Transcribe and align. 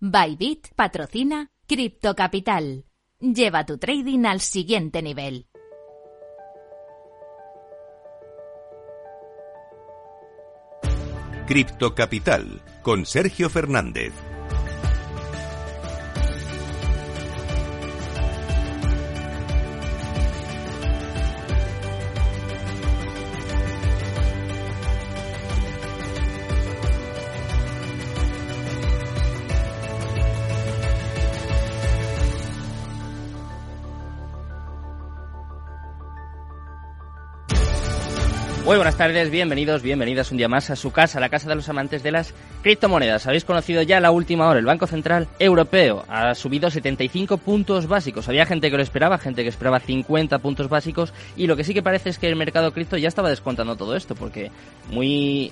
Bybit 0.00 0.74
patrocina 0.74 1.48
Crypto 1.66 2.14
Capital. 2.14 2.84
Lleva 3.20 3.64
tu 3.64 3.78
trading 3.78 4.24
al 4.26 4.40
siguiente 4.40 5.00
nivel. 5.00 5.46
Cripto 11.46 11.94
Capital 11.94 12.62
con 12.82 13.06
Sergio 13.06 13.48
Fernández. 13.48 14.33
Buenas 38.84 38.98
tardes, 38.98 39.30
bienvenidos, 39.30 39.80
bienvenidas 39.80 40.30
un 40.30 40.36
día 40.36 40.46
más 40.46 40.68
a 40.68 40.76
su 40.76 40.90
casa, 40.92 41.18
la 41.18 41.30
casa 41.30 41.48
de 41.48 41.54
los 41.54 41.70
amantes 41.70 42.02
de 42.02 42.10
las 42.12 42.34
criptomonedas. 42.60 43.26
Habéis 43.26 43.46
conocido 43.46 43.80
ya 43.80 43.98
la 43.98 44.10
última 44.10 44.46
hora, 44.46 44.58
el 44.58 44.66
Banco 44.66 44.86
Central 44.86 45.26
Europeo 45.38 46.04
ha 46.06 46.34
subido 46.34 46.70
75 46.70 47.38
puntos 47.38 47.86
básicos. 47.86 48.28
Había 48.28 48.44
gente 48.44 48.70
que 48.70 48.76
lo 48.76 48.82
esperaba, 48.82 49.16
gente 49.16 49.42
que 49.42 49.48
esperaba 49.48 49.80
50 49.80 50.38
puntos 50.40 50.68
básicos 50.68 51.14
y 51.34 51.46
lo 51.46 51.56
que 51.56 51.64
sí 51.64 51.72
que 51.72 51.82
parece 51.82 52.10
es 52.10 52.18
que 52.18 52.28
el 52.28 52.36
mercado 52.36 52.74
cripto 52.74 52.98
ya 52.98 53.08
estaba 53.08 53.30
descontando 53.30 53.74
todo 53.74 53.96
esto 53.96 54.14
porque 54.14 54.50
muy 54.90 55.50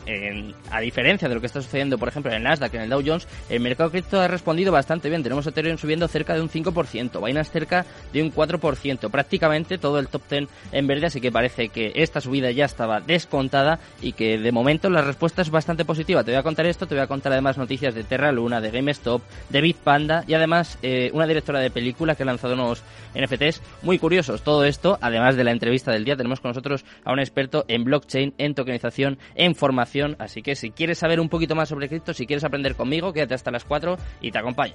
a 0.70 0.80
diferencia 0.80 1.26
de 1.26 1.34
lo 1.34 1.40
que 1.40 1.46
está 1.46 1.62
sucediendo, 1.62 1.96
por 1.96 2.08
ejemplo, 2.08 2.30
en 2.30 2.36
el 2.36 2.42
Nasdaq, 2.42 2.74
en 2.74 2.82
el 2.82 2.90
Dow 2.90 3.02
Jones, 3.02 3.26
el 3.48 3.60
mercado 3.60 3.90
cripto 3.90 4.20
ha 4.20 4.28
respondido 4.28 4.72
bastante 4.72 5.08
bien. 5.08 5.22
Tenemos 5.22 5.46
Ethereum 5.46 5.78
subiendo 5.78 6.06
cerca 6.06 6.34
de 6.34 6.42
un 6.42 6.50
5%, 6.50 7.24
Binance 7.24 7.50
cerca 7.50 7.86
de 8.12 8.22
un 8.22 8.30
4%, 8.30 9.10
prácticamente 9.10 9.78
todo 9.78 9.98
el 9.98 10.08
top 10.08 10.20
10 10.28 10.48
en 10.72 10.86
verde, 10.86 11.06
así 11.06 11.22
que 11.22 11.32
parece 11.32 11.70
que 11.70 11.92
esta 11.94 12.20
subida 12.20 12.50
ya 12.50 12.66
estaba 12.66 13.00
descontada 13.22 13.78
y 14.00 14.12
que 14.12 14.38
de 14.38 14.52
momento 14.52 14.90
la 14.90 15.02
respuesta 15.02 15.42
es 15.42 15.50
bastante 15.50 15.84
positiva. 15.84 16.24
Te 16.24 16.32
voy 16.32 16.38
a 16.38 16.42
contar 16.42 16.66
esto, 16.66 16.86
te 16.86 16.94
voy 16.94 17.02
a 17.02 17.06
contar 17.06 17.32
además 17.32 17.56
noticias 17.58 17.94
de 17.94 18.04
Terra 18.04 18.32
Luna, 18.32 18.60
de 18.60 18.70
GameStop, 18.70 19.22
de 19.48 19.60
Bitpanda 19.60 20.24
y 20.26 20.34
además 20.34 20.78
eh, 20.82 21.10
una 21.12 21.26
directora 21.26 21.60
de 21.60 21.70
película 21.70 22.14
que 22.14 22.24
ha 22.24 22.26
lanzado 22.26 22.54
unos 22.54 22.82
NFTs 23.14 23.62
muy 23.82 23.98
curiosos. 23.98 24.42
Todo 24.42 24.64
esto, 24.64 24.98
además 25.00 25.36
de 25.36 25.44
la 25.44 25.52
entrevista 25.52 25.92
del 25.92 26.04
día, 26.04 26.16
tenemos 26.16 26.40
con 26.40 26.50
nosotros 26.50 26.84
a 27.04 27.12
un 27.12 27.20
experto 27.20 27.64
en 27.68 27.84
blockchain, 27.84 28.34
en 28.38 28.54
tokenización, 28.54 29.18
en 29.34 29.54
formación. 29.54 30.16
Así 30.18 30.42
que 30.42 30.56
si 30.56 30.70
quieres 30.70 30.98
saber 30.98 31.20
un 31.20 31.28
poquito 31.28 31.54
más 31.54 31.68
sobre 31.68 31.88
cripto, 31.88 32.12
si 32.12 32.26
quieres 32.26 32.44
aprender 32.44 32.74
conmigo, 32.74 33.12
quédate 33.12 33.34
hasta 33.34 33.50
las 33.50 33.64
4 33.64 33.96
y 34.20 34.30
te 34.30 34.38
acompaño. 34.38 34.74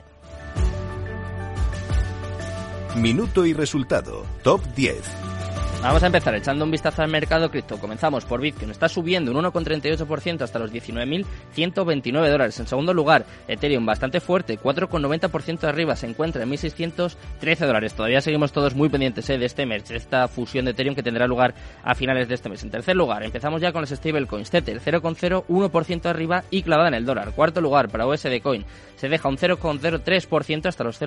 Minuto 2.95 3.45
y 3.45 3.53
resultado. 3.53 4.25
Top 4.43 4.61
10. 4.75 5.36
Vamos 5.81 6.01
a 6.01 6.07
empezar 6.07 6.33
echando 6.33 6.65
un 6.65 6.71
vistazo 6.71 7.03
al 7.03 7.09
mercado 7.09 7.51
cripto. 7.51 7.77
Comenzamos 7.77 8.25
por 8.25 8.41
Bitcoin. 8.41 8.71
Está 8.71 8.89
subiendo 8.89 9.31
un 9.31 9.37
1,38% 9.37 10.41
hasta 10.41 10.57
los 10.57 10.73
19.129 10.73 12.29
dólares. 12.29 12.59
En 12.59 12.67
segundo 12.67 12.95
lugar, 12.95 13.25
Ethereum 13.47 13.85
bastante 13.85 14.19
fuerte, 14.19 14.57
4,90% 14.59 15.65
arriba. 15.65 15.95
Se 15.95 16.07
encuentra 16.07 16.41
en 16.41 16.49
1.613 16.49 17.65
dólares. 17.67 17.93
Todavía 17.93 18.21
seguimos 18.21 18.51
todos 18.51 18.73
muy 18.73 18.89
pendientes 18.89 19.29
eh, 19.29 19.37
de 19.37 19.45
este 19.45 19.67
merge, 19.67 19.93
de 19.93 19.99
esta 19.99 20.27
fusión 20.27 20.65
de 20.65 20.71
Ethereum 20.71 20.95
que 20.95 21.03
tendrá 21.03 21.27
lugar 21.27 21.53
a 21.83 21.93
finales 21.93 22.27
de 22.27 22.35
este 22.35 22.49
mes. 22.49 22.63
En 22.63 22.71
tercer 22.71 22.95
lugar, 22.95 23.23
empezamos 23.23 23.61
ya 23.61 23.71
con 23.71 23.81
los 23.81 23.91
stablecoins. 23.91 24.49
Tether, 24.49 24.81
0,01% 24.81 26.05
arriba 26.07 26.43
y 26.49 26.63
clavada 26.63 26.87
en 26.89 26.95
el 26.95 27.05
dólar. 27.05 27.33
Cuarto 27.33 27.61
lugar 27.61 27.89
para 27.89 28.07
USD 28.07 28.41
Coin. 28.41 28.65
Se 28.95 29.09
deja 29.09 29.29
un 29.29 29.37
0,03% 29.37 30.65
hasta 30.65 30.83
los 30.83 30.97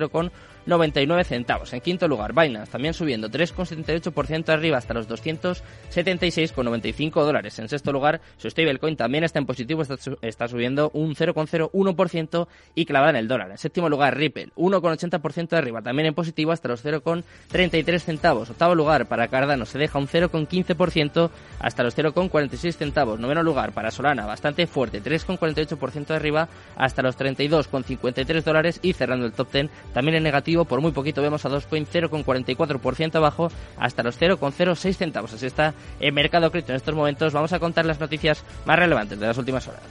0,99 0.67 1.23
centavos. 1.23 1.73
En 1.73 1.81
quinto 1.81 2.07
lugar, 2.07 2.33
Binance 2.33 2.71
también 2.71 2.93
subiendo 2.93 3.29
3,78% 3.29 4.49
arriba 4.49 4.77
hasta 4.77 4.93
los 4.93 5.09
276,95 5.09 7.23
dólares. 7.23 7.57
En 7.59 7.69
sexto 7.69 7.91
lugar, 7.91 8.21
su 8.37 8.49
stablecoin 8.49 8.95
también 8.95 9.23
está 9.23 9.39
en 9.39 9.45
positivo, 9.45 9.83
está, 10.21 10.47
subiendo 10.47 10.91
un 10.93 11.15
0,01% 11.15 12.47
y 12.75 12.85
clavada 12.85 13.11
en 13.11 13.17
el 13.17 13.27
dólar. 13.27 13.51
En 13.51 13.57
séptimo 13.57 13.89
lugar, 13.89 14.17
Ripple, 14.17 14.49
1,80% 14.55 15.49
de 15.49 15.57
arriba, 15.57 15.81
también 15.81 16.07
en 16.07 16.13
positivo 16.13 16.51
hasta 16.51 16.69
los 16.69 16.83
0,33 16.83 17.99
centavos. 17.99 18.49
Octavo 18.49 18.75
lugar, 18.75 19.07
para 19.07 19.27
Cardano 19.27 19.65
se 19.65 19.77
deja 19.77 19.99
un 19.99 20.07
0,15% 20.07 21.29
hasta 21.59 21.83
los 21.83 21.97
0,46 21.97 22.73
centavos. 22.73 23.19
Noveno 23.19 23.43
lugar, 23.43 23.73
para 23.73 23.91
Solana, 23.91 24.25
bastante 24.25 24.67
fuerte, 24.67 25.01
3,48% 25.01 26.07
de 26.07 26.15
arriba 26.15 26.49
hasta 26.75 27.01
los 27.01 27.17
32,53 27.17 28.43
dólares 28.43 28.79
y 28.81 28.93
cerrando 28.93 29.25
el 29.25 29.33
top 29.33 29.51
10 29.51 29.69
también 29.93 30.17
en 30.17 30.23
negativo, 30.23 30.50
por 30.65 30.81
muy 30.81 30.91
poquito 30.91 31.21
vemos 31.21 31.45
a 31.45 31.49
2,0,44% 31.49 33.15
abajo 33.15 33.51
hasta 33.77 34.03
los 34.03 34.17
0, 34.17 34.37
0,06 34.39 34.95
centavos. 34.95 35.33
Así 35.33 35.45
está 35.45 35.73
el 35.99 36.13
mercado 36.13 36.51
cripto 36.51 36.71
en 36.71 36.77
estos 36.77 36.95
momentos. 36.95 37.33
Vamos 37.33 37.53
a 37.53 37.59
contar 37.59 37.85
las 37.85 37.99
noticias 37.99 38.43
más 38.65 38.77
relevantes 38.77 39.19
de 39.19 39.27
las 39.27 39.37
últimas 39.37 39.67
horas. 39.67 39.81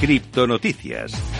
Cripto 0.00 0.46
Noticias. 0.46 1.35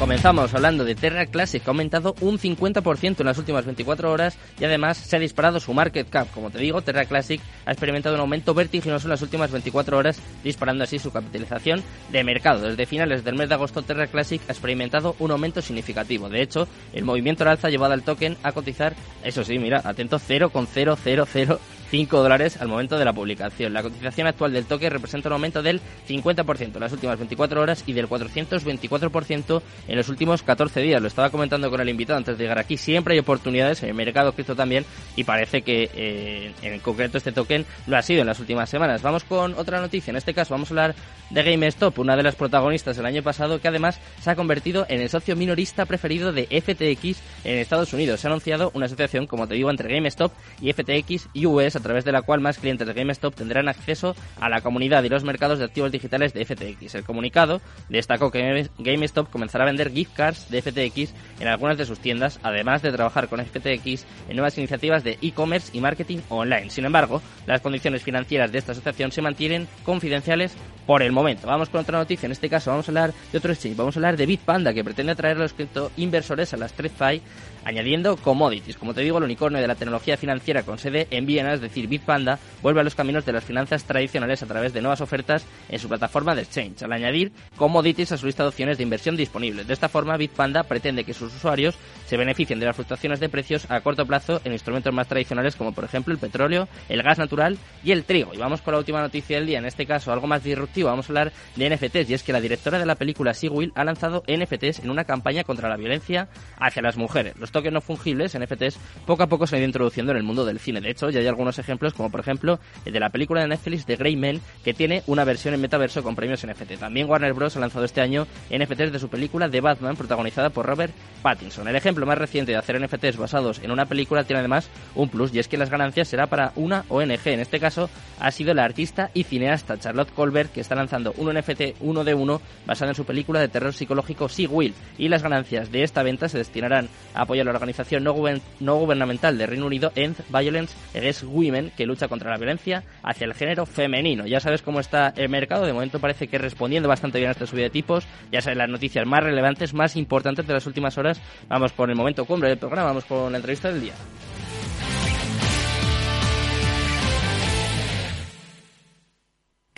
Comenzamos 0.00 0.54
hablando 0.54 0.86
de 0.86 0.94
Terra 0.94 1.26
Classic, 1.26 1.62
que 1.62 1.68
ha 1.68 1.72
aumentado 1.72 2.14
un 2.22 2.38
50% 2.38 3.20
en 3.20 3.26
las 3.26 3.36
últimas 3.36 3.66
24 3.66 4.10
horas 4.10 4.38
y 4.58 4.64
además 4.64 4.96
se 4.96 5.14
ha 5.14 5.18
disparado 5.18 5.60
su 5.60 5.74
market 5.74 6.08
cap. 6.08 6.26
Como 6.32 6.50
te 6.50 6.56
digo, 6.56 6.80
Terra 6.80 7.04
Classic 7.04 7.38
ha 7.66 7.72
experimentado 7.72 8.14
un 8.14 8.22
aumento 8.22 8.54
vertiginoso 8.54 9.06
en 9.06 9.10
las 9.10 9.20
últimas 9.20 9.50
24 9.50 9.98
horas, 9.98 10.18
disparando 10.42 10.84
así 10.84 10.98
su 10.98 11.12
capitalización 11.12 11.82
de 12.10 12.24
mercado. 12.24 12.66
Desde 12.66 12.86
finales 12.86 13.24
del 13.24 13.34
mes 13.34 13.50
de 13.50 13.56
agosto, 13.56 13.82
Terra 13.82 14.06
Classic 14.06 14.40
ha 14.48 14.52
experimentado 14.52 15.16
un 15.18 15.32
aumento 15.32 15.60
significativo. 15.60 16.30
De 16.30 16.40
hecho, 16.40 16.66
el 16.94 17.04
movimiento 17.04 17.44
al 17.44 17.50
alza 17.50 17.68
ha 17.68 17.70
llevado 17.70 17.92
al 17.92 18.02
token 18.02 18.38
a 18.42 18.52
cotizar, 18.52 18.96
eso 19.22 19.44
sí, 19.44 19.58
mira, 19.58 19.82
atento, 19.84 20.18
0,000 20.18 21.58
5 21.90 22.22
dólares 22.22 22.56
al 22.60 22.68
momento 22.68 22.98
de 22.98 23.04
la 23.04 23.12
publicación. 23.12 23.72
La 23.72 23.82
cotización 23.82 24.28
actual 24.28 24.52
del 24.52 24.66
toque 24.66 24.88
representa 24.88 25.28
un 25.28 25.34
aumento 25.34 25.62
del 25.62 25.80
50% 26.08 26.74
en 26.74 26.80
las 26.80 26.92
últimas 26.92 27.18
24 27.18 27.60
horas 27.60 27.82
y 27.86 27.92
del 27.92 28.08
424% 28.08 29.62
en 29.88 29.96
los 29.96 30.08
últimos 30.08 30.42
14 30.42 30.80
días. 30.80 31.02
Lo 31.02 31.08
estaba 31.08 31.30
comentando 31.30 31.68
con 31.70 31.80
el 31.80 31.88
invitado 31.88 32.16
antes 32.16 32.38
de 32.38 32.44
llegar 32.44 32.58
aquí. 32.58 32.76
Siempre 32.76 33.14
hay 33.14 33.20
oportunidades 33.20 33.82
en 33.82 33.88
el 33.88 33.94
mercado 33.94 34.32
cripto 34.32 34.54
también 34.54 34.84
y 35.16 35.24
parece 35.24 35.62
que 35.62 35.90
eh, 35.94 36.52
en 36.62 36.78
concreto 36.78 37.18
este 37.18 37.32
token 37.32 37.66
lo 37.86 37.96
ha 37.96 38.02
sido 38.02 38.20
en 38.20 38.28
las 38.28 38.38
últimas 38.38 38.70
semanas. 38.70 39.02
Vamos 39.02 39.24
con 39.24 39.54
otra 39.54 39.80
noticia. 39.80 40.10
En 40.12 40.16
este 40.16 40.32
caso 40.32 40.54
vamos 40.54 40.70
a 40.70 40.72
hablar 40.72 40.94
de 41.30 41.42
GameStop, 41.42 41.98
una 41.98 42.16
de 42.16 42.22
las 42.22 42.36
protagonistas 42.36 42.96
del 42.96 43.06
año 43.06 43.22
pasado 43.22 43.60
que 43.60 43.68
además 43.68 44.00
se 44.20 44.30
ha 44.30 44.36
convertido 44.36 44.86
en 44.88 45.00
el 45.00 45.08
socio 45.08 45.36
minorista 45.36 45.86
preferido 45.86 46.32
de 46.32 46.46
FTX 46.46 47.20
en 47.44 47.58
Estados 47.58 47.92
Unidos. 47.92 48.20
Se 48.20 48.26
ha 48.26 48.30
anunciado 48.30 48.70
una 48.74 48.86
asociación, 48.86 49.26
como 49.26 49.46
te 49.46 49.54
digo, 49.54 49.70
entre 49.70 49.92
GameStop 49.92 50.32
y 50.60 50.72
FTX 50.72 51.28
US 51.46 51.79
a 51.80 51.82
través 51.82 52.04
de 52.04 52.12
la 52.12 52.22
cual 52.22 52.40
más 52.40 52.58
clientes 52.58 52.86
de 52.86 52.92
GameStop 52.92 53.34
tendrán 53.34 53.68
acceso 53.68 54.14
a 54.40 54.48
la 54.48 54.60
comunidad 54.60 55.02
y 55.02 55.08
los 55.08 55.24
mercados 55.24 55.58
de 55.58 55.64
activos 55.64 55.90
digitales 55.90 56.32
de 56.32 56.44
FTX. 56.44 56.94
El 56.94 57.04
comunicado 57.04 57.60
destacó 57.88 58.30
que 58.30 58.68
GameStop 58.78 59.30
comenzará 59.30 59.64
a 59.64 59.66
vender 59.66 59.90
gift 59.90 60.14
cards 60.14 60.50
de 60.50 60.62
FTX 60.62 61.14
en 61.40 61.48
algunas 61.48 61.78
de 61.78 61.86
sus 61.86 61.98
tiendas, 61.98 62.38
además 62.42 62.82
de 62.82 62.92
trabajar 62.92 63.28
con 63.28 63.44
FTX 63.44 64.04
en 64.28 64.36
nuevas 64.36 64.56
iniciativas 64.58 65.02
de 65.04 65.18
e-commerce 65.22 65.76
y 65.76 65.80
marketing 65.80 66.18
online. 66.28 66.70
Sin 66.70 66.84
embargo, 66.84 67.22
las 67.46 67.60
condiciones 67.60 68.02
financieras 68.02 68.52
de 68.52 68.58
esta 68.58 68.72
asociación 68.72 69.10
se 69.10 69.22
mantienen 69.22 69.66
confidenciales 69.84 70.54
por 70.90 71.04
el 71.04 71.12
momento. 71.12 71.46
Vamos 71.46 71.68
con 71.68 71.82
otra 71.82 71.98
noticia. 71.98 72.26
En 72.26 72.32
este 72.32 72.48
caso 72.48 72.72
vamos 72.72 72.88
a 72.88 72.90
hablar 72.90 73.12
de 73.30 73.38
otro 73.38 73.52
exchange. 73.52 73.76
Vamos 73.76 73.94
a 73.94 74.00
hablar 74.00 74.16
de 74.16 74.26
Bitpanda, 74.26 74.74
que 74.74 74.82
pretende 74.82 75.12
atraer 75.12 75.36
a 75.36 75.40
los 75.42 75.52
cripto 75.52 75.92
inversores 75.96 76.52
a 76.52 76.56
las 76.56 76.72
TradFi 76.72 77.22
añadiendo 77.64 78.16
commodities. 78.16 78.76
Como 78.76 78.94
te 78.94 79.02
digo, 79.02 79.18
el 79.18 79.24
unicornio 79.24 79.60
de 79.60 79.68
la 79.68 79.74
tecnología 79.74 80.16
financiera 80.16 80.62
con 80.62 80.78
sede 80.78 81.06
en 81.10 81.26
Viena, 81.26 81.52
es 81.52 81.60
decir, 81.60 81.86
Bitpanda, 81.88 82.38
vuelve 82.62 82.80
a 82.80 82.84
los 82.84 82.94
caminos 82.94 83.24
de 83.24 83.32
las 83.32 83.44
finanzas 83.44 83.84
tradicionales 83.84 84.42
a 84.42 84.46
través 84.46 84.72
de 84.72 84.80
nuevas 84.80 85.00
ofertas 85.00 85.44
en 85.68 85.78
su 85.78 85.88
plataforma 85.88 86.34
de 86.34 86.42
exchange, 86.42 86.82
al 86.82 86.92
añadir 86.92 87.32
commodities 87.56 88.12
a 88.12 88.16
su 88.16 88.26
lista 88.26 88.42
de 88.42 88.48
opciones 88.48 88.78
de 88.78 88.82
inversión 88.82 89.16
disponibles. 89.16 89.66
De 89.66 89.74
esta 89.74 89.88
forma, 89.88 90.16
Bitpanda 90.16 90.64
pretende 90.64 91.04
que 91.04 91.14
sus 91.14 91.34
usuarios 91.34 91.76
se 92.06 92.16
beneficien 92.16 92.58
de 92.58 92.66
las 92.66 92.76
fluctuaciones 92.76 93.20
de 93.20 93.28
precios 93.28 93.70
a 93.70 93.80
corto 93.80 94.06
plazo 94.06 94.40
en 94.44 94.52
instrumentos 94.52 94.92
más 94.92 95.06
tradicionales 95.06 95.54
como 95.54 95.72
por 95.72 95.84
ejemplo 95.84 96.12
el 96.12 96.18
petróleo, 96.18 96.68
el 96.88 97.02
gas 97.02 97.18
natural 97.18 97.58
y 97.84 97.92
el 97.92 98.04
trigo. 98.04 98.34
Y 98.34 98.38
vamos 98.38 98.62
con 98.62 98.72
la 98.72 98.78
última 98.78 99.00
noticia 99.00 99.36
del 99.36 99.46
día, 99.46 99.58
en 99.58 99.66
este 99.66 99.86
caso 99.86 100.12
algo 100.12 100.26
más 100.26 100.42
disruptivo, 100.42 100.79
vamos 100.86 101.06
a 101.06 101.12
hablar 101.12 101.32
de 101.56 101.70
NFTs 101.70 102.10
y 102.10 102.14
es 102.14 102.22
que 102.22 102.32
la 102.32 102.40
directora 102.40 102.78
de 102.78 102.86
la 102.86 102.94
película 102.94 103.32
Will 103.50 103.72
ha 103.74 103.84
lanzado 103.84 104.22
NFTs 104.26 104.80
en 104.80 104.90
una 104.90 105.04
campaña 105.04 105.44
contra 105.44 105.68
la 105.68 105.76
violencia 105.76 106.28
hacia 106.58 106.82
las 106.82 106.96
mujeres. 106.96 107.34
Los 107.38 107.50
toques 107.50 107.72
no 107.72 107.80
fungibles, 107.80 108.38
NFTs, 108.38 108.78
poco 109.06 109.22
a 109.22 109.26
poco 109.26 109.46
se 109.46 109.56
han 109.56 109.62
ido 109.62 109.68
introduciendo 109.68 110.12
en 110.12 110.18
el 110.18 110.24
mundo 110.24 110.44
del 110.44 110.58
cine. 110.58 110.80
De 110.80 110.90
hecho, 110.90 111.10
ya 111.10 111.20
hay 111.20 111.26
algunos 111.26 111.58
ejemplos, 111.58 111.94
como 111.94 112.10
por 112.10 112.20
ejemplo 112.20 112.60
el 112.84 112.92
de 112.92 113.00
la 113.00 113.10
película 113.10 113.42
de 113.42 113.48
Netflix 113.48 113.86
de 113.86 113.96
Grey 113.96 114.16
Men, 114.16 114.40
que 114.64 114.74
tiene 114.74 115.02
una 115.06 115.24
versión 115.24 115.54
en 115.54 115.60
metaverso 115.60 116.02
con 116.02 116.16
premios 116.16 116.46
NFT. 116.46 116.78
También 116.78 117.08
Warner 117.08 117.32
Bros. 117.32 117.56
ha 117.56 117.60
lanzado 117.60 117.84
este 117.84 118.00
año 118.00 118.26
NFTs 118.50 118.92
de 118.92 118.98
su 118.98 119.08
película 119.08 119.48
de 119.48 119.60
Batman, 119.60 119.96
protagonizada 119.96 120.50
por 120.50 120.66
Robert 120.66 120.92
Pattinson. 121.22 121.68
El 121.68 121.76
ejemplo 121.76 122.06
más 122.06 122.18
reciente 122.18 122.52
de 122.52 122.58
hacer 122.58 122.80
NFTs 122.80 123.16
basados 123.16 123.60
en 123.60 123.70
una 123.70 123.86
película 123.86 124.24
tiene 124.24 124.40
además 124.40 124.70
un 124.94 125.08
plus, 125.08 125.34
y 125.34 125.38
es 125.38 125.48
que 125.48 125.56
las 125.56 125.70
ganancias 125.70 126.08
será 126.08 126.26
para 126.26 126.52
una 126.56 126.84
ONG. 126.88 127.26
En 127.26 127.40
este 127.40 127.60
caso, 127.60 127.90
ha 128.18 128.30
sido 128.30 128.54
la 128.54 128.64
artista 128.64 129.10
y 129.14 129.24
cineasta 129.24 129.78
Charlotte 129.78 130.12
Colbert, 130.12 130.52
que 130.52 130.60
está 130.60 130.69
lanzando 130.74 131.12
un 131.16 131.34
NFT 131.34 131.80
1 131.80 132.04
de 132.04 132.14
1 132.14 132.40
basado 132.66 132.90
en 132.90 132.94
su 132.94 133.04
película 133.04 133.40
de 133.40 133.48
terror 133.48 133.72
psicológico 133.72 134.28
Sea 134.28 134.48
Will 134.48 134.74
y 134.98 135.08
las 135.08 135.22
ganancias 135.22 135.70
de 135.70 135.82
esta 135.82 136.02
venta 136.02 136.28
se 136.28 136.38
destinarán 136.38 136.88
a 137.14 137.22
apoyar 137.22 137.48
a 137.48 137.52
la 137.52 137.56
organización 137.56 138.04
no, 138.04 138.12
gubernamental 138.12 139.38
de 139.38 139.46
Reino 139.46 139.66
Unido 139.66 139.92
End 139.94 140.16
Violence 140.28 140.74
Against 140.94 141.24
Women 141.24 141.72
que 141.76 141.86
lucha 141.86 142.08
contra 142.08 142.30
la 142.30 142.36
violencia 142.36 142.84
hacia 143.02 143.24
el 143.24 143.34
género 143.34 143.66
femenino. 143.66 144.26
Ya 144.26 144.40
sabes 144.40 144.62
cómo 144.62 144.80
está 144.80 145.12
el 145.16 145.28
mercado, 145.28 145.66
de 145.66 145.72
momento 145.72 146.00
parece 146.00 146.28
que 146.28 146.38
respondiendo 146.38 146.88
bastante 146.88 147.18
bien 147.18 147.28
a 147.28 147.32
esta 147.32 147.46
subida 147.46 147.64
de 147.64 147.70
tipos, 147.70 148.06
ya 148.30 148.40
sabes 148.40 148.58
las 148.58 148.68
noticias 148.68 149.06
más 149.06 149.22
relevantes, 149.22 149.74
más 149.74 149.96
importantes 149.96 150.46
de 150.46 150.54
las 150.54 150.66
últimas 150.66 150.96
horas. 150.98 151.20
Vamos 151.48 151.72
con 151.72 151.90
el 151.90 151.96
momento 151.96 152.24
cumbre 152.24 152.48
del 152.48 152.58
programa, 152.58 152.88
vamos 152.88 153.04
con 153.04 153.32
la 153.32 153.38
entrevista 153.38 153.70
del 153.70 153.80
día. 153.80 153.94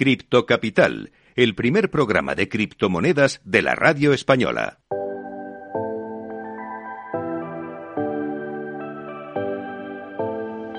Cripto 0.02 0.46
Capital, 0.46 1.12
el 1.36 1.54
primer 1.54 1.88
programa 1.88 2.34
de 2.34 2.48
criptomonedas 2.48 3.40
de 3.44 3.62
la 3.62 3.76
radio 3.76 4.12
española. 4.12 4.80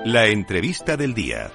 La 0.04 0.26
entrevista 0.26 0.98
del 0.98 1.14
día. 1.14 1.50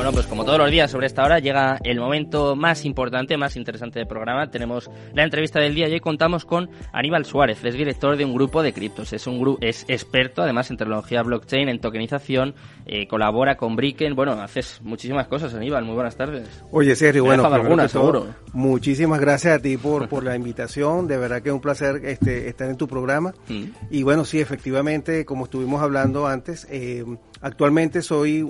Bueno, 0.00 0.14
pues 0.14 0.26
como 0.26 0.46
todos 0.46 0.56
los 0.56 0.70
días 0.70 0.90
sobre 0.90 1.06
esta 1.06 1.22
hora 1.22 1.40
llega 1.40 1.78
el 1.84 2.00
momento 2.00 2.56
más 2.56 2.86
importante, 2.86 3.36
más 3.36 3.54
interesante 3.56 3.98
del 3.98 4.08
programa. 4.08 4.50
Tenemos 4.50 4.90
la 5.12 5.24
entrevista 5.24 5.60
del 5.60 5.74
día 5.74 5.90
y 5.90 5.92
hoy 5.92 6.00
contamos 6.00 6.46
con 6.46 6.70
Aníbal 6.90 7.26
Suárez, 7.26 7.62
es 7.62 7.74
director 7.74 8.16
de 8.16 8.24
un 8.24 8.32
grupo 8.32 8.62
de 8.62 8.72
criptos. 8.72 9.12
Es 9.12 9.26
un 9.26 9.38
grupo, 9.38 9.58
es 9.60 9.84
experto 9.88 10.40
además 10.40 10.70
en 10.70 10.78
tecnología 10.78 11.22
blockchain, 11.22 11.68
en 11.68 11.80
tokenización, 11.82 12.54
eh, 12.86 13.06
colabora 13.08 13.58
con 13.58 13.76
Bricken. 13.76 14.14
Bueno, 14.14 14.32
haces 14.40 14.80
muchísimas 14.82 15.28
cosas, 15.28 15.52
Aníbal. 15.52 15.84
Muy 15.84 15.96
buenas 15.96 16.16
tardes. 16.16 16.48
Oye, 16.70 16.96
Sergio, 16.96 17.24
bueno, 17.24 17.44
algunas, 17.44 17.92
seguro. 17.92 18.28
Muchísimas 18.54 19.20
gracias 19.20 19.58
a 19.58 19.58
ti 19.60 19.76
por, 19.76 20.08
por 20.08 20.24
la 20.24 20.34
invitación. 20.34 21.08
De 21.08 21.18
verdad 21.18 21.42
que 21.42 21.50
es 21.50 21.54
un 21.54 21.60
placer 21.60 22.00
este, 22.06 22.48
estar 22.48 22.70
en 22.70 22.78
tu 22.78 22.88
programa. 22.88 23.34
Mm. 23.50 23.64
Y 23.90 24.02
bueno, 24.02 24.24
sí, 24.24 24.40
efectivamente, 24.40 25.26
como 25.26 25.44
estuvimos 25.44 25.82
hablando 25.82 26.26
antes, 26.26 26.66
eh, 26.70 27.04
Actualmente 27.40 28.02
soy 28.02 28.46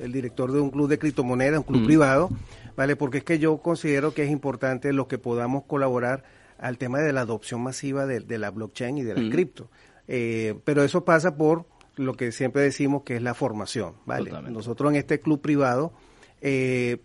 el 0.00 0.12
director 0.12 0.52
de 0.52 0.60
un 0.60 0.70
club 0.70 0.88
de 0.88 0.98
criptomonedas, 0.98 1.58
un 1.58 1.64
club 1.64 1.84
privado, 1.84 2.30
¿vale? 2.76 2.94
Porque 2.94 3.18
es 3.18 3.24
que 3.24 3.38
yo 3.38 3.58
considero 3.58 4.14
que 4.14 4.22
es 4.22 4.30
importante 4.30 4.92
lo 4.92 5.08
que 5.08 5.18
podamos 5.18 5.64
colaborar 5.64 6.22
al 6.58 6.78
tema 6.78 7.00
de 7.00 7.12
la 7.12 7.22
adopción 7.22 7.62
masiva 7.62 8.06
de, 8.06 8.38
la 8.38 8.50
blockchain 8.50 8.98
y 8.98 9.02
de 9.02 9.14
la 9.14 9.30
cripto. 9.30 9.70
Eh, 10.06 10.54
pero 10.64 10.84
eso 10.84 11.04
pasa 11.04 11.36
por 11.36 11.66
lo 11.96 12.14
que 12.14 12.30
siempre 12.30 12.62
decimos 12.62 13.02
que 13.02 13.16
es 13.16 13.22
la 13.22 13.34
formación, 13.34 13.94
¿vale? 14.06 14.30
Nosotros 14.50 14.90
en 14.92 14.96
este 14.96 15.20
club 15.20 15.40
privado 15.40 15.92
eh, 16.40 16.98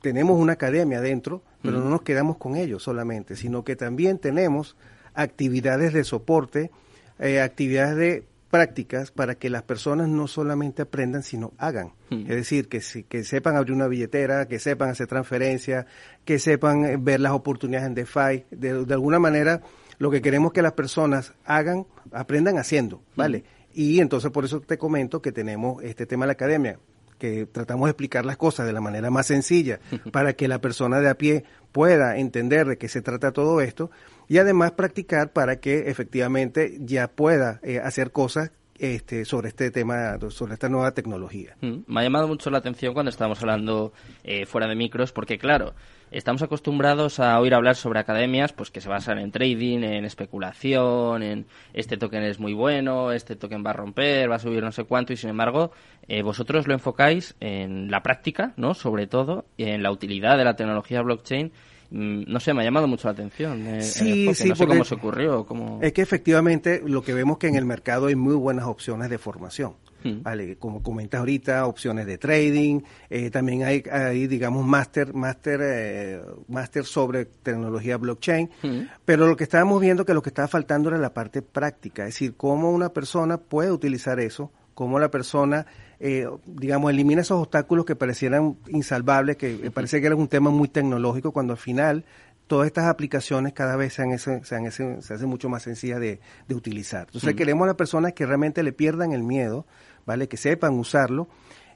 tenemos 0.00 0.38
una 0.38 0.54
academia 0.54 0.98
adentro, 0.98 1.42
pero 1.62 1.78
no 1.78 1.88
nos 1.88 2.02
quedamos 2.02 2.38
con 2.38 2.56
ellos 2.56 2.82
solamente, 2.82 3.36
sino 3.36 3.62
que 3.62 3.76
también 3.76 4.18
tenemos 4.18 4.76
actividades 5.14 5.92
de 5.92 6.02
soporte, 6.02 6.70
eh, 7.18 7.40
actividades 7.40 7.96
de 7.96 8.24
prácticas 8.52 9.10
para 9.10 9.36
que 9.36 9.48
las 9.48 9.62
personas 9.62 10.10
no 10.10 10.28
solamente 10.28 10.82
aprendan, 10.82 11.22
sino 11.22 11.54
hagan. 11.56 11.94
Hmm. 12.10 12.24
Es 12.28 12.36
decir, 12.36 12.68
que, 12.68 12.82
que 13.08 13.24
sepan 13.24 13.56
abrir 13.56 13.72
una 13.72 13.88
billetera, 13.88 14.46
que 14.46 14.58
sepan 14.58 14.90
hacer 14.90 15.06
transferencias, 15.06 15.86
que 16.26 16.38
sepan 16.38 16.84
eh, 16.84 16.96
ver 17.00 17.20
las 17.20 17.32
oportunidades 17.32 17.86
en 17.86 17.94
DeFi. 17.94 18.44
De, 18.50 18.84
de 18.84 18.92
alguna 18.94 19.18
manera, 19.18 19.62
lo 19.96 20.10
que 20.10 20.20
queremos 20.20 20.52
que 20.52 20.60
las 20.60 20.74
personas 20.74 21.32
hagan, 21.46 21.86
aprendan 22.12 22.58
haciendo, 22.58 23.02
¿vale? 23.16 23.38
Hmm. 23.38 23.70
Y 23.72 24.00
entonces 24.00 24.30
por 24.30 24.44
eso 24.44 24.60
te 24.60 24.76
comento 24.76 25.22
que 25.22 25.32
tenemos 25.32 25.82
este 25.82 26.04
tema 26.04 26.26
de 26.26 26.28
la 26.28 26.32
academia 26.34 26.78
que 27.22 27.46
tratamos 27.46 27.86
de 27.86 27.90
explicar 27.90 28.26
las 28.26 28.36
cosas 28.36 28.66
de 28.66 28.72
la 28.72 28.80
manera 28.80 29.08
más 29.08 29.28
sencilla 29.28 29.78
para 30.10 30.32
que 30.32 30.48
la 30.48 30.60
persona 30.60 30.98
de 30.98 31.08
a 31.08 31.14
pie 31.14 31.44
pueda 31.70 32.16
entender 32.16 32.66
de 32.66 32.78
qué 32.78 32.88
se 32.88 33.00
trata 33.00 33.30
todo 33.30 33.60
esto 33.60 33.92
y 34.26 34.38
además 34.38 34.72
practicar 34.72 35.32
para 35.32 35.60
que 35.60 35.88
efectivamente 35.88 36.78
ya 36.80 37.06
pueda 37.06 37.60
eh, 37.62 37.78
hacer 37.78 38.10
cosas 38.10 38.50
este, 38.76 39.24
sobre 39.24 39.50
este 39.50 39.70
tema, 39.70 40.18
sobre 40.30 40.54
esta 40.54 40.68
nueva 40.68 40.94
tecnología. 40.94 41.56
Mm, 41.60 41.84
me 41.86 42.00
ha 42.00 42.02
llamado 42.02 42.26
mucho 42.26 42.50
la 42.50 42.58
atención 42.58 42.92
cuando 42.92 43.10
estábamos 43.10 43.40
hablando 43.40 43.92
eh, 44.24 44.44
fuera 44.44 44.66
de 44.66 44.74
micros, 44.74 45.12
porque 45.12 45.38
claro, 45.38 45.74
estamos 46.12 46.42
acostumbrados 46.42 47.20
a 47.20 47.38
oír 47.40 47.54
hablar 47.54 47.76
sobre 47.76 47.98
academias 48.00 48.52
pues 48.52 48.70
que 48.70 48.80
se 48.80 48.88
basan 48.88 49.18
en 49.18 49.32
trading, 49.32 49.82
en 49.82 50.04
especulación, 50.04 51.22
en 51.22 51.46
este 51.74 51.96
token 51.96 52.22
es 52.22 52.38
muy 52.38 52.52
bueno, 52.52 53.12
este 53.12 53.36
token 53.36 53.64
va 53.64 53.70
a 53.70 53.74
romper, 53.74 54.30
va 54.30 54.36
a 54.36 54.38
subir 54.38 54.62
no 54.62 54.72
sé 54.72 54.84
cuánto, 54.84 55.12
y 55.12 55.16
sin 55.16 55.30
embargo, 55.30 55.72
eh, 56.08 56.22
vosotros 56.22 56.66
lo 56.66 56.74
enfocáis 56.74 57.34
en 57.40 57.90
la 57.90 58.02
práctica, 58.02 58.52
¿no? 58.56 58.74
Sobre 58.74 59.06
todo, 59.06 59.46
en 59.58 59.82
la 59.82 59.90
utilidad 59.90 60.38
de 60.38 60.44
la 60.44 60.56
tecnología 60.56 61.02
blockchain 61.02 61.52
Mm, 61.92 62.24
no 62.26 62.40
sé, 62.40 62.54
me 62.54 62.62
ha 62.62 62.64
llamado 62.64 62.88
mucho 62.88 63.06
la 63.06 63.12
atención. 63.12 63.66
Eh, 63.66 63.82
sí, 63.82 64.34
sí, 64.34 64.48
no 64.48 64.56
sé 64.56 64.66
cómo 64.66 64.84
se 64.84 64.94
ocurrió. 64.94 65.44
Cómo... 65.44 65.78
Es 65.82 65.92
que 65.92 66.00
efectivamente 66.00 66.82
lo 66.84 67.02
que 67.02 67.12
vemos 67.12 67.36
que 67.36 67.48
en 67.48 67.54
el 67.54 67.66
mercado 67.66 68.06
hay 68.06 68.16
muy 68.16 68.34
buenas 68.34 68.64
opciones 68.64 69.10
de 69.10 69.18
formación. 69.18 69.74
Hmm. 70.02 70.22
Vale, 70.22 70.56
como 70.56 70.82
comentas 70.82 71.20
ahorita, 71.20 71.66
opciones 71.66 72.06
de 72.06 72.18
trading, 72.18 72.80
eh, 73.10 73.30
también 73.30 73.62
hay, 73.64 73.82
hay, 73.90 74.26
digamos, 74.26 74.66
máster 74.66 75.14
máster, 75.14 75.60
eh, 75.62 76.20
máster 76.48 76.84
sobre 76.84 77.24
tecnología 77.24 77.96
blockchain, 77.96 78.50
hmm. 78.62 78.80
pero 79.04 79.26
lo 79.26 79.36
que 79.36 79.44
estábamos 79.44 79.80
viendo 79.80 80.04
que 80.04 80.14
lo 80.14 80.22
que 80.22 80.30
estaba 80.30 80.48
faltando 80.48 80.88
era 80.88 80.98
la 80.98 81.14
parte 81.14 81.42
práctica, 81.42 82.02
es 82.02 82.14
decir, 82.14 82.34
cómo 82.36 82.70
una 82.70 82.90
persona 82.90 83.38
puede 83.38 83.70
utilizar 83.70 84.20
eso, 84.20 84.50
cómo 84.74 84.98
la 84.98 85.10
persona 85.10 85.66
eh, 86.04 86.26
digamos, 86.46 86.90
elimina 86.90 87.20
esos 87.20 87.38
obstáculos 87.40 87.84
que 87.84 87.94
parecieran 87.94 88.56
insalvables, 88.66 89.36
que 89.36 89.70
parece 89.72 90.00
que 90.00 90.08
era 90.08 90.16
un 90.16 90.26
tema 90.26 90.50
muy 90.50 90.66
tecnológico, 90.66 91.30
cuando 91.30 91.52
al 91.52 91.60
final 91.60 92.04
todas 92.48 92.66
estas 92.66 92.86
aplicaciones 92.86 93.52
cada 93.52 93.76
vez 93.76 93.94
se, 93.94 94.18
se, 94.18 95.14
hacen 95.14 95.28
mucho 95.28 95.48
más 95.48 95.62
sencillas 95.62 96.00
de, 96.00 96.18
utilizar. 96.50 97.06
Entonces 97.06 97.34
queremos 97.34 97.64
a 97.64 97.68
las 97.68 97.76
personas 97.76 98.12
que 98.14 98.26
realmente 98.26 98.62
le 98.62 98.72
pierdan 98.72 99.12
el 99.12 99.22
miedo, 99.22 99.64
¿vale? 100.06 100.28
Que 100.28 100.36
sepan 100.36 100.78
usarlo. 100.78 101.28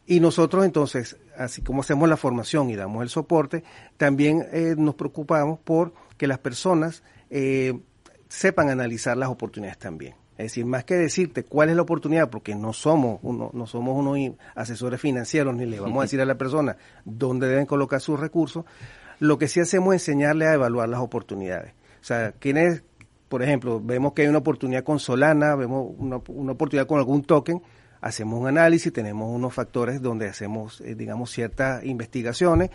Y 0.06 0.20
nosotros 0.20 0.64
entonces, 0.64 1.17
así 1.37 1.62
como 1.62 1.81
hacemos 1.81 2.08
la 2.08 2.17
formación 2.17 2.70
y 2.70 2.76
damos 2.76 3.02
el 3.02 3.08
soporte, 3.08 3.64
también 3.96 4.46
eh, 4.52 4.75
nos 4.76 4.94
preocupamos 4.94 5.58
por 5.58 5.93
que 6.17 6.26
las 6.26 6.38
personas 6.38 7.02
eh, 7.31 7.78
sepan 8.28 8.70
analizar 8.70 9.17
las 9.17 9.28
oportunidades 9.28 9.78
también. 9.78 10.14
Es 10.38 10.46
decir, 10.46 10.67
más 10.67 10.84
que 10.84 10.94
decirte 10.94 11.44
cuál 11.44 11.70
es 11.70 11.76
la 11.76 11.82
oportunidad, 11.82 12.28
porque 12.28 12.55
no 12.55 12.75
somos 12.75 13.20
uno, 13.23 13.50
no 13.55 13.67
somos 13.67 13.96
unos 13.96 14.37
asesores 14.55 15.00
financieros, 15.00 15.55
ni 15.55 15.64
le 15.64 15.81
vamos 15.81 15.99
a 15.99 16.02
decir 16.02 16.20
a 16.20 16.26
la 16.26 16.37
persona 16.37 16.76
dónde 17.06 17.49
deben 17.49 17.64
colocar 17.64 18.02
sus 18.02 18.20
recursos, 18.20 18.67
lo 19.19 19.38
que 19.38 19.49
sí 19.49 19.61
hacemos 19.61 19.95
es 19.95 20.02
enseñarle 20.02 20.47
a 20.47 20.52
evaluar 20.52 20.90
las 20.90 21.00
oportunidades. 21.00 21.73
O 22.02 22.04
sea, 22.04 22.35
es, 22.38 22.83
por 23.30 23.42
ejemplo, 23.42 23.80
vemos 23.83 24.12
que 24.12 24.23
hay 24.23 24.28
una 24.28 24.38
oportunidad 24.38 24.85
con 24.85 24.99
Solana, 24.99 25.56
vemos 25.56 25.95
una, 25.97 26.16
oportunidad 26.16 26.87
con 26.87 26.99
algún 26.99 27.23
token, 27.25 27.62
hacemos 28.06 28.40
un 28.40 28.46
análisis, 28.46 28.92
tenemos 28.92 29.28
unos 29.34 29.52
factores 29.52 30.00
donde 30.00 30.28
hacemos, 30.28 30.80
eh, 30.80 30.94
digamos, 30.94 31.30
ciertas 31.30 31.84
investigaciones 31.84 32.70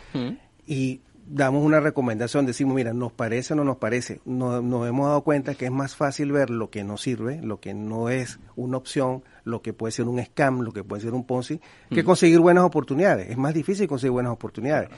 y 0.67 1.01
damos 1.25 1.63
una 1.63 1.79
recomendación, 1.79 2.45
decimos, 2.45 2.75
mira, 2.75 2.93
nos 2.93 3.13
parece 3.13 3.53
o 3.53 3.55
no 3.55 3.63
nos 3.63 3.77
parece, 3.77 4.19
nos, 4.25 4.61
nos 4.63 4.87
hemos 4.87 5.07
dado 5.07 5.21
cuenta 5.21 5.55
que 5.55 5.65
es 5.65 5.71
más 5.71 5.95
fácil 5.95 6.31
ver 6.31 6.49
lo 6.49 6.69
que 6.69 6.83
no 6.83 6.97
sirve, 6.97 7.41
lo 7.41 7.59
que 7.59 7.73
no 7.73 8.09
es 8.09 8.39
una 8.55 8.77
opción, 8.77 9.23
lo 9.43 9.61
que 9.61 9.73
puede 9.73 9.91
ser 9.91 10.07
un 10.07 10.23
scam, 10.23 10.61
lo 10.61 10.73
que 10.73 10.83
puede 10.83 11.01
ser 11.01 11.13
un 11.13 11.25
Ponzi, 11.25 11.61
que 11.89 12.03
mm. 12.03 12.05
conseguir 12.05 12.39
buenas 12.39 12.63
oportunidades. 12.63 13.29
Es 13.29 13.37
más 13.37 13.53
difícil 13.53 13.87
conseguir 13.87 14.11
buenas 14.11 14.33
oportunidades. 14.33 14.89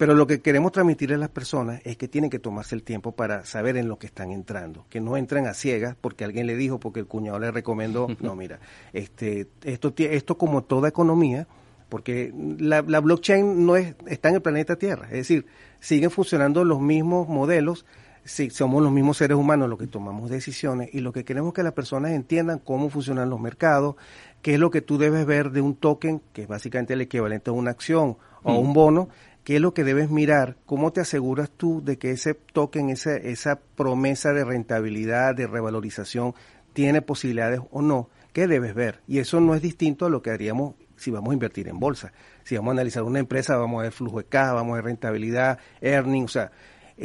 Pero 0.00 0.14
lo 0.14 0.26
que 0.26 0.40
queremos 0.40 0.72
transmitirle 0.72 1.16
a 1.16 1.18
las 1.18 1.28
personas 1.28 1.82
es 1.84 1.98
que 1.98 2.08
tienen 2.08 2.30
que 2.30 2.38
tomarse 2.38 2.74
el 2.74 2.82
tiempo 2.82 3.12
para 3.12 3.44
saber 3.44 3.76
en 3.76 3.86
lo 3.86 3.98
que 3.98 4.06
están 4.06 4.30
entrando, 4.30 4.86
que 4.88 4.98
no 4.98 5.18
entren 5.18 5.46
a 5.46 5.52
ciegas 5.52 5.94
porque 6.00 6.24
alguien 6.24 6.46
le 6.46 6.56
dijo, 6.56 6.80
porque 6.80 7.00
el 7.00 7.06
cuñado 7.06 7.38
le 7.38 7.50
recomendó, 7.50 8.06
no, 8.20 8.34
mira, 8.34 8.60
este, 8.94 9.48
esto, 9.62 9.92
esto 9.98 10.38
como 10.38 10.62
toda 10.62 10.88
economía, 10.88 11.46
porque 11.90 12.32
la, 12.58 12.80
la 12.80 13.00
blockchain 13.00 13.66
no 13.66 13.76
es, 13.76 13.94
está 14.06 14.30
en 14.30 14.36
el 14.36 14.40
planeta 14.40 14.76
Tierra, 14.76 15.04
es 15.08 15.18
decir, 15.18 15.44
siguen 15.80 16.10
funcionando 16.10 16.64
los 16.64 16.80
mismos 16.80 17.28
modelos, 17.28 17.84
si 18.24 18.48
somos 18.48 18.82
los 18.82 18.92
mismos 18.92 19.18
seres 19.18 19.36
humanos 19.36 19.68
los 19.68 19.78
que 19.78 19.86
tomamos 19.86 20.30
decisiones 20.30 20.88
y 20.94 21.00
lo 21.00 21.12
que 21.12 21.24
queremos 21.26 21.52
que 21.52 21.62
las 21.62 21.74
personas 21.74 22.12
entiendan 22.12 22.58
cómo 22.58 22.88
funcionan 22.88 23.28
los 23.28 23.40
mercados, 23.40 23.96
qué 24.40 24.54
es 24.54 24.60
lo 24.60 24.70
que 24.70 24.80
tú 24.80 24.96
debes 24.96 25.26
ver 25.26 25.50
de 25.50 25.60
un 25.60 25.74
token, 25.74 26.22
que 26.32 26.42
es 26.42 26.48
básicamente 26.48 26.94
el 26.94 27.02
equivalente 27.02 27.50
a 27.50 27.52
una 27.52 27.70
acción 27.70 28.16
o 28.42 28.54
un 28.58 28.72
bono, 28.72 29.08
qué 29.50 29.56
es 29.56 29.60
lo 29.60 29.74
que 29.74 29.82
debes 29.82 30.10
mirar, 30.10 30.58
cómo 30.64 30.92
te 30.92 31.00
aseguras 31.00 31.50
tú 31.50 31.82
de 31.84 31.98
que 31.98 32.12
ese 32.12 32.34
token, 32.34 32.88
esa, 32.88 33.16
esa 33.16 33.58
promesa 33.58 34.32
de 34.32 34.44
rentabilidad, 34.44 35.34
de 35.34 35.48
revalorización, 35.48 36.34
tiene 36.72 37.02
posibilidades 37.02 37.60
o 37.72 37.82
no, 37.82 38.10
qué 38.32 38.46
debes 38.46 38.76
ver. 38.76 39.00
Y 39.08 39.18
eso 39.18 39.40
no 39.40 39.56
es 39.56 39.60
distinto 39.60 40.06
a 40.06 40.08
lo 40.08 40.22
que 40.22 40.30
haríamos 40.30 40.76
si 40.94 41.10
vamos 41.10 41.30
a 41.30 41.32
invertir 41.32 41.66
en 41.66 41.80
bolsa. 41.80 42.12
Si 42.44 42.54
vamos 42.54 42.68
a 42.68 42.72
analizar 42.74 43.02
una 43.02 43.18
empresa, 43.18 43.56
vamos 43.56 43.80
a 43.80 43.82
ver 43.82 43.92
flujo 43.92 44.18
de 44.18 44.26
caja, 44.26 44.52
vamos 44.52 44.74
a 44.74 44.76
ver 44.76 44.84
rentabilidad, 44.84 45.58
earnings, 45.80 46.30
o 46.30 46.32
sea, 46.32 46.52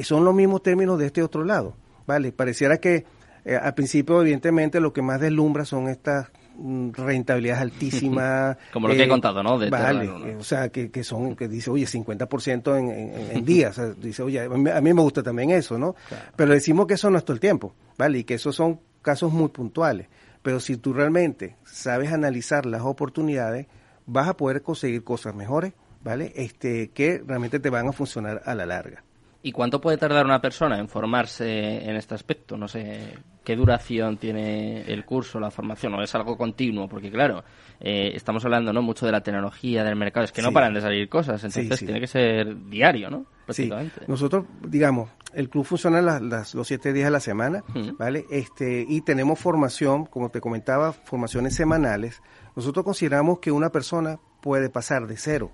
son 0.04 0.24
los 0.24 0.36
mismos 0.36 0.62
términos 0.62 1.00
de 1.00 1.08
este 1.08 1.24
otro 1.24 1.44
lado, 1.44 1.76
¿vale? 2.06 2.32
Pareciera 2.32 2.78
que 2.78 3.06
eh, 3.44 3.56
al 3.56 3.74
principio, 3.74 4.22
evidentemente, 4.22 4.80
lo 4.80 4.94
que 4.94 5.02
más 5.02 5.20
deslumbra 5.20 5.66
son 5.66 5.88
estas 5.88 6.30
mm, 6.58 6.92
rentabilidad 6.94 7.60
altísima. 7.60 8.58
Como 8.74 8.88
lo 8.88 8.94
que 8.94 9.02
he 9.02 9.06
eh, 9.06 9.10
contado, 9.10 9.44
¿no? 9.44 9.58
De 9.58 9.70
vale, 9.70 10.36
o 10.36 10.44
sea, 10.44 10.70
que, 10.70 10.92
que, 10.92 11.04
son, 11.04 11.36
que 11.36 11.48
dice, 11.48 11.70
oye, 11.70 11.86
50% 11.86 12.78
en, 12.78 12.90
en, 12.90 13.38
en 13.38 13.46
días. 13.46 13.80
dice, 14.00 14.24
oye, 14.24 14.42
a 14.42 14.50
mí, 14.50 14.94
me 14.94 15.02
gusta 15.02 15.24
también 15.24 15.52
eso, 15.52 15.78
¿no? 15.78 15.96
Pero 16.36 16.52
decimos 16.52 16.88
que 16.88 16.96
eso 16.96 17.10
no 17.10 17.18
es 17.18 17.26
todo 17.26 17.34
el 17.34 17.40
tiempo, 17.40 17.74
¿vale? 17.98 18.20
Y 18.20 18.24
que 18.24 18.36
esos 18.36 18.56
son 18.56 18.80
casos 19.02 19.32
muy 19.32 19.50
puntuales. 19.50 20.08
Pero 20.42 20.60
si 20.60 20.78
tú 20.78 20.94
realmente 20.94 21.56
sabes 21.64 22.12
analizar 22.12 22.66
las 22.66 22.82
oportunidades, 22.82 23.68
vas 24.06 24.28
a 24.28 24.38
poder 24.38 24.62
conseguir 24.62 25.04
cosas 25.04 25.34
mejores, 25.34 25.74
¿vale? 26.04 26.34
Este, 26.36 26.90
que 26.90 27.24
realmente 27.26 27.60
te 27.60 27.70
van 27.70 27.88
a 27.88 27.94
funcionar 27.94 28.42
a 28.46 28.54
la 28.54 28.66
larga. 28.66 29.05
¿Y 29.46 29.52
cuánto 29.52 29.80
puede 29.80 29.98
tardar 29.98 30.26
una 30.26 30.42
persona 30.42 30.80
en 30.80 30.90
formarse 30.90 31.88
en 31.88 31.96
este 31.98 32.16
aspecto? 32.16 32.58
No 32.58 32.68
sé 32.68 33.16
qué 33.44 33.56
duración 33.56 34.18
tiene 34.18 34.82
el 34.92 35.06
curso, 35.06 35.40
la 35.40 35.52
formación, 35.52 35.94
o 35.94 36.02
es 36.02 36.16
algo 36.16 36.36
continuo, 36.36 36.90
porque 36.90 37.12
claro, 37.12 37.44
eh, 37.80 38.14
estamos 38.16 38.44
hablando 38.44 38.74
no 38.74 38.82
mucho 38.82 39.06
de 39.06 39.12
la 39.12 39.22
tecnología, 39.22 39.84
del 39.84 39.98
mercado, 39.98 40.24
es 40.24 40.32
que 40.32 40.42
no 40.42 40.52
paran 40.52 40.74
de 40.74 40.82
salir 40.82 41.08
cosas, 41.10 41.44
entonces 41.44 41.78
tiene 41.78 42.00
que 42.00 42.08
ser 42.08 42.70
diario, 42.72 43.12
¿no? 43.12 43.28
Sí. 43.50 43.70
Nosotros, 44.08 44.46
digamos, 44.68 45.12
el 45.32 45.48
club 45.48 45.64
funciona 45.64 46.02
las, 46.02 46.56
los 46.56 46.68
siete 46.68 46.92
días 46.92 47.10
a 47.10 47.12
la 47.12 47.20
semana, 47.20 47.64
¿vale? 48.00 48.26
Este, 48.32 48.84
y 48.90 49.02
tenemos 49.02 49.38
formación, 49.38 50.08
como 50.08 50.32
te 50.32 50.42
comentaba, 50.42 50.92
formaciones 50.92 51.54
semanales. 51.54 52.20
Nosotros 52.56 52.84
consideramos 52.84 53.38
que 53.38 53.52
una 53.52 53.70
persona 53.70 54.18
puede 54.42 54.72
pasar 54.72 55.06
de 55.06 55.18
cero 55.18 55.52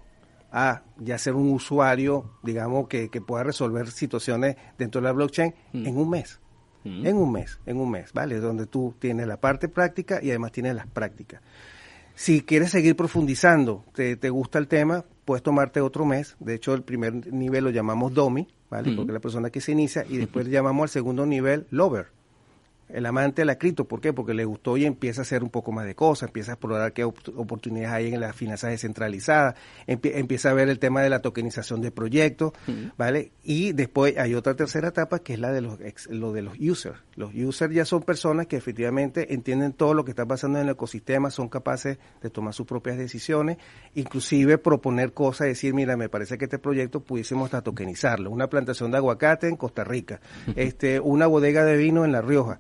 a 0.51 0.83
ya 0.97 1.17
ser 1.17 1.35
un 1.35 1.49
usuario, 1.51 2.31
digamos, 2.43 2.87
que, 2.87 3.09
pueda 3.25 3.43
resolver 3.43 3.89
situaciones 3.89 4.57
dentro 4.77 5.01
de 5.01 5.05
la 5.05 5.13
blockchain 5.13 5.53
mm. 5.73 5.85
en 5.85 5.97
un 5.97 6.09
mes. 6.09 6.39
Mm. 6.83 7.05
En 7.05 7.17
un 7.17 7.31
mes, 7.31 7.59
en 7.65 7.77
un 7.77 7.91
mes, 7.91 8.11
¿vale? 8.13 8.39
Donde 8.39 8.65
tú 8.65 8.95
tienes 8.99 9.27
la 9.27 9.37
parte 9.37 9.69
práctica 9.69 10.19
y 10.21 10.29
además 10.29 10.51
tienes 10.51 10.75
las 10.75 10.87
prácticas. 10.87 11.41
Si 12.15 12.41
quieres 12.41 12.71
seguir 12.71 12.95
profundizando, 12.95 13.85
te, 13.93 14.15
te 14.15 14.29
gusta 14.29 14.59
el 14.59 14.67
tema, 14.67 15.05
puedes 15.25 15.43
tomarte 15.43 15.79
otro 15.79 16.05
mes. 16.05 16.35
De 16.39 16.55
hecho, 16.55 16.73
el 16.73 16.83
primer 16.83 17.31
nivel 17.31 17.63
lo 17.63 17.69
llamamos 17.69 18.13
DOMI, 18.13 18.47
¿vale? 18.69 18.91
Mm. 18.91 18.95
Porque 18.95 19.11
es 19.11 19.13
la 19.13 19.19
persona 19.21 19.49
que 19.49 19.61
se 19.61 19.71
inicia, 19.71 20.05
y 20.07 20.17
después 20.17 20.47
llamamos 20.47 20.83
al 20.83 20.89
segundo 20.89 21.25
nivel 21.25 21.67
Lover 21.69 22.20
el 22.93 23.05
amante 23.05 23.41
de 23.41 23.45
la 23.45 23.57
cripto. 23.57 23.85
¿Por 23.85 24.01
qué? 24.01 24.13
Porque 24.13 24.33
le 24.33 24.45
gustó 24.45 24.77
y 24.77 24.85
empieza 24.85 25.21
a 25.21 25.23
hacer 25.23 25.43
un 25.43 25.49
poco 25.49 25.71
más 25.71 25.85
de 25.85 25.95
cosas, 25.95 26.29
empieza 26.29 26.51
a 26.51 26.53
explorar 26.55 26.93
qué 26.93 27.03
oportunidades 27.03 27.91
hay 27.91 28.13
en 28.13 28.19
las 28.19 28.35
finanzas 28.35 28.71
descentralizadas, 28.71 29.55
empieza 29.87 30.49
a 30.49 30.53
ver 30.53 30.69
el 30.69 30.79
tema 30.79 31.01
de 31.01 31.09
la 31.09 31.21
tokenización 31.21 31.81
de 31.81 31.91
proyectos, 31.91 32.53
¿vale? 32.97 33.31
Y 33.43 33.73
después 33.73 34.17
hay 34.17 34.35
otra 34.35 34.55
tercera 34.55 34.89
etapa 34.89 35.19
que 35.19 35.33
es 35.33 35.39
la 35.39 35.51
de 35.51 35.61
los 35.61 35.79
lo 36.09 36.31
de 36.31 36.41
los 36.41 36.59
users. 36.59 36.97
Los 37.15 37.33
users 37.33 37.73
ya 37.73 37.85
son 37.85 38.03
personas 38.03 38.47
que 38.47 38.55
efectivamente 38.55 39.33
entienden 39.33 39.73
todo 39.73 39.93
lo 39.93 40.05
que 40.05 40.11
está 40.11 40.25
pasando 40.25 40.59
en 40.59 40.65
el 40.65 40.71
ecosistema, 40.71 41.31
son 41.31 41.49
capaces 41.49 41.97
de 42.21 42.29
tomar 42.29 42.53
sus 42.53 42.65
propias 42.65 42.97
decisiones, 42.97 43.57
inclusive 43.95 44.57
proponer 44.57 45.13
cosas, 45.13 45.47
decir, 45.47 45.73
mira, 45.73 45.97
me 45.97 46.09
parece 46.09 46.37
que 46.37 46.45
este 46.45 46.59
proyecto 46.59 47.01
pudiésemos 47.01 47.45
hasta 47.45 47.61
tokenizarlo, 47.61 48.31
una 48.31 48.47
plantación 48.47 48.91
de 48.91 48.97
aguacate 48.97 49.47
en 49.47 49.55
Costa 49.55 49.83
Rica, 49.83 50.21
este, 50.55 50.99
una 50.99 51.27
bodega 51.27 51.65
de 51.65 51.77
vino 51.77 52.05
en 52.05 52.11
La 52.11 52.21
Rioja 52.21 52.59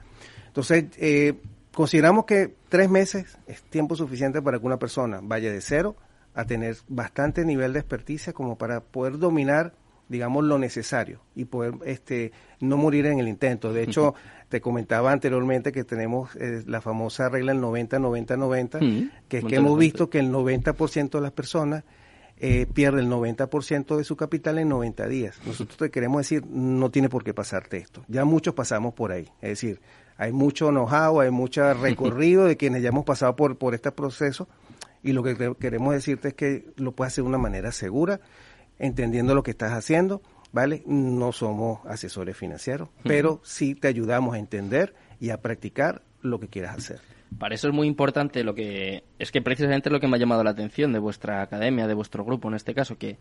entonces, 0.51 0.85
eh, 0.97 1.35
consideramos 1.73 2.25
que 2.25 2.53
tres 2.67 2.89
meses 2.89 3.37
es 3.47 3.61
tiempo 3.63 3.95
suficiente 3.95 4.41
para 4.41 4.59
que 4.59 4.65
una 4.65 4.79
persona 4.79 5.21
vaya 5.23 5.49
de 5.49 5.61
cero 5.61 5.95
a 6.33 6.43
tener 6.43 6.75
bastante 6.89 7.45
nivel 7.45 7.71
de 7.71 7.79
experticia 7.79 8.33
como 8.33 8.57
para 8.57 8.81
poder 8.81 9.17
dominar 9.17 9.73
digamos 10.09 10.43
lo 10.43 10.57
necesario 10.57 11.21
y 11.35 11.45
poder 11.45 11.75
este 11.85 12.33
no 12.59 12.75
morir 12.75 13.05
en 13.05 13.19
el 13.19 13.29
intento. 13.29 13.71
De 13.71 13.81
hecho, 13.81 14.13
te 14.49 14.59
comentaba 14.59 15.13
anteriormente 15.13 15.71
que 15.71 15.85
tenemos 15.85 16.35
eh, 16.35 16.63
la 16.67 16.81
famosa 16.81 17.29
regla 17.29 17.53
el 17.53 17.61
90 17.61 17.97
90 17.97 18.35
90, 18.35 18.79
que 19.29 19.37
es 19.37 19.45
que 19.45 19.55
hemos 19.55 19.79
visto 19.79 20.09
que 20.09 20.19
el 20.19 20.29
90% 20.29 21.11
de 21.11 21.21
las 21.21 21.31
personas 21.31 21.85
eh, 22.43 22.65
pierde 22.73 22.99
el 22.99 23.07
90% 23.07 23.95
de 23.95 24.03
su 24.03 24.17
capital 24.17 24.57
en 24.57 24.67
90 24.67 25.07
días. 25.07 25.39
Nosotros 25.45 25.77
te 25.77 25.91
queremos 25.91 26.21
decir, 26.23 26.45
no 26.45 26.91
tiene 26.91 27.07
por 27.07 27.23
qué 27.23 27.33
pasarte 27.33 27.77
esto. 27.77 28.03
Ya 28.09 28.25
muchos 28.25 28.53
pasamos 28.53 28.93
por 28.93 29.13
ahí. 29.13 29.29
Es 29.41 29.51
decir, 29.51 29.79
hay 30.21 30.31
mucho 30.31 30.69
know-how, 30.69 31.19
hay 31.19 31.31
mucho 31.31 31.73
recorrido 31.81 32.45
de 32.45 32.55
quienes 32.55 32.83
ya 32.83 32.89
hemos 32.89 33.05
pasado 33.05 33.35
por, 33.35 33.57
por 33.57 33.73
este 33.73 33.91
proceso 33.91 34.47
y 35.01 35.13
lo 35.13 35.23
que 35.23 35.55
queremos 35.59 35.95
decirte 35.95 36.27
es 36.27 36.33
que 36.35 36.71
lo 36.75 36.91
puedes 36.91 37.13
hacer 37.13 37.23
de 37.23 37.29
una 37.29 37.39
manera 37.39 37.71
segura, 37.71 38.21
entendiendo 38.77 39.33
lo 39.33 39.41
que 39.41 39.49
estás 39.49 39.71
haciendo, 39.71 40.21
¿vale? 40.51 40.83
No 40.85 41.31
somos 41.31 41.83
asesores 41.87 42.37
financieros, 42.37 42.89
pero 43.03 43.41
sí 43.43 43.73
te 43.73 43.87
ayudamos 43.87 44.35
a 44.35 44.37
entender 44.37 44.93
y 45.19 45.31
a 45.31 45.41
practicar 45.41 46.03
lo 46.21 46.39
que 46.39 46.49
quieras 46.49 46.77
hacer. 46.77 46.99
Para 47.39 47.55
eso 47.55 47.67
es 47.67 47.73
muy 47.73 47.87
importante 47.87 48.43
lo 48.43 48.53
que 48.53 49.03
es 49.17 49.31
que 49.31 49.41
precisamente 49.41 49.89
lo 49.89 49.99
que 49.99 50.07
me 50.07 50.17
ha 50.17 50.19
llamado 50.19 50.43
la 50.43 50.51
atención 50.51 50.93
de 50.93 50.99
vuestra 50.99 51.41
academia, 51.41 51.87
de 51.87 51.95
vuestro 51.95 52.23
grupo 52.23 52.47
en 52.47 52.53
este 52.53 52.75
caso, 52.75 52.95
que 52.95 53.17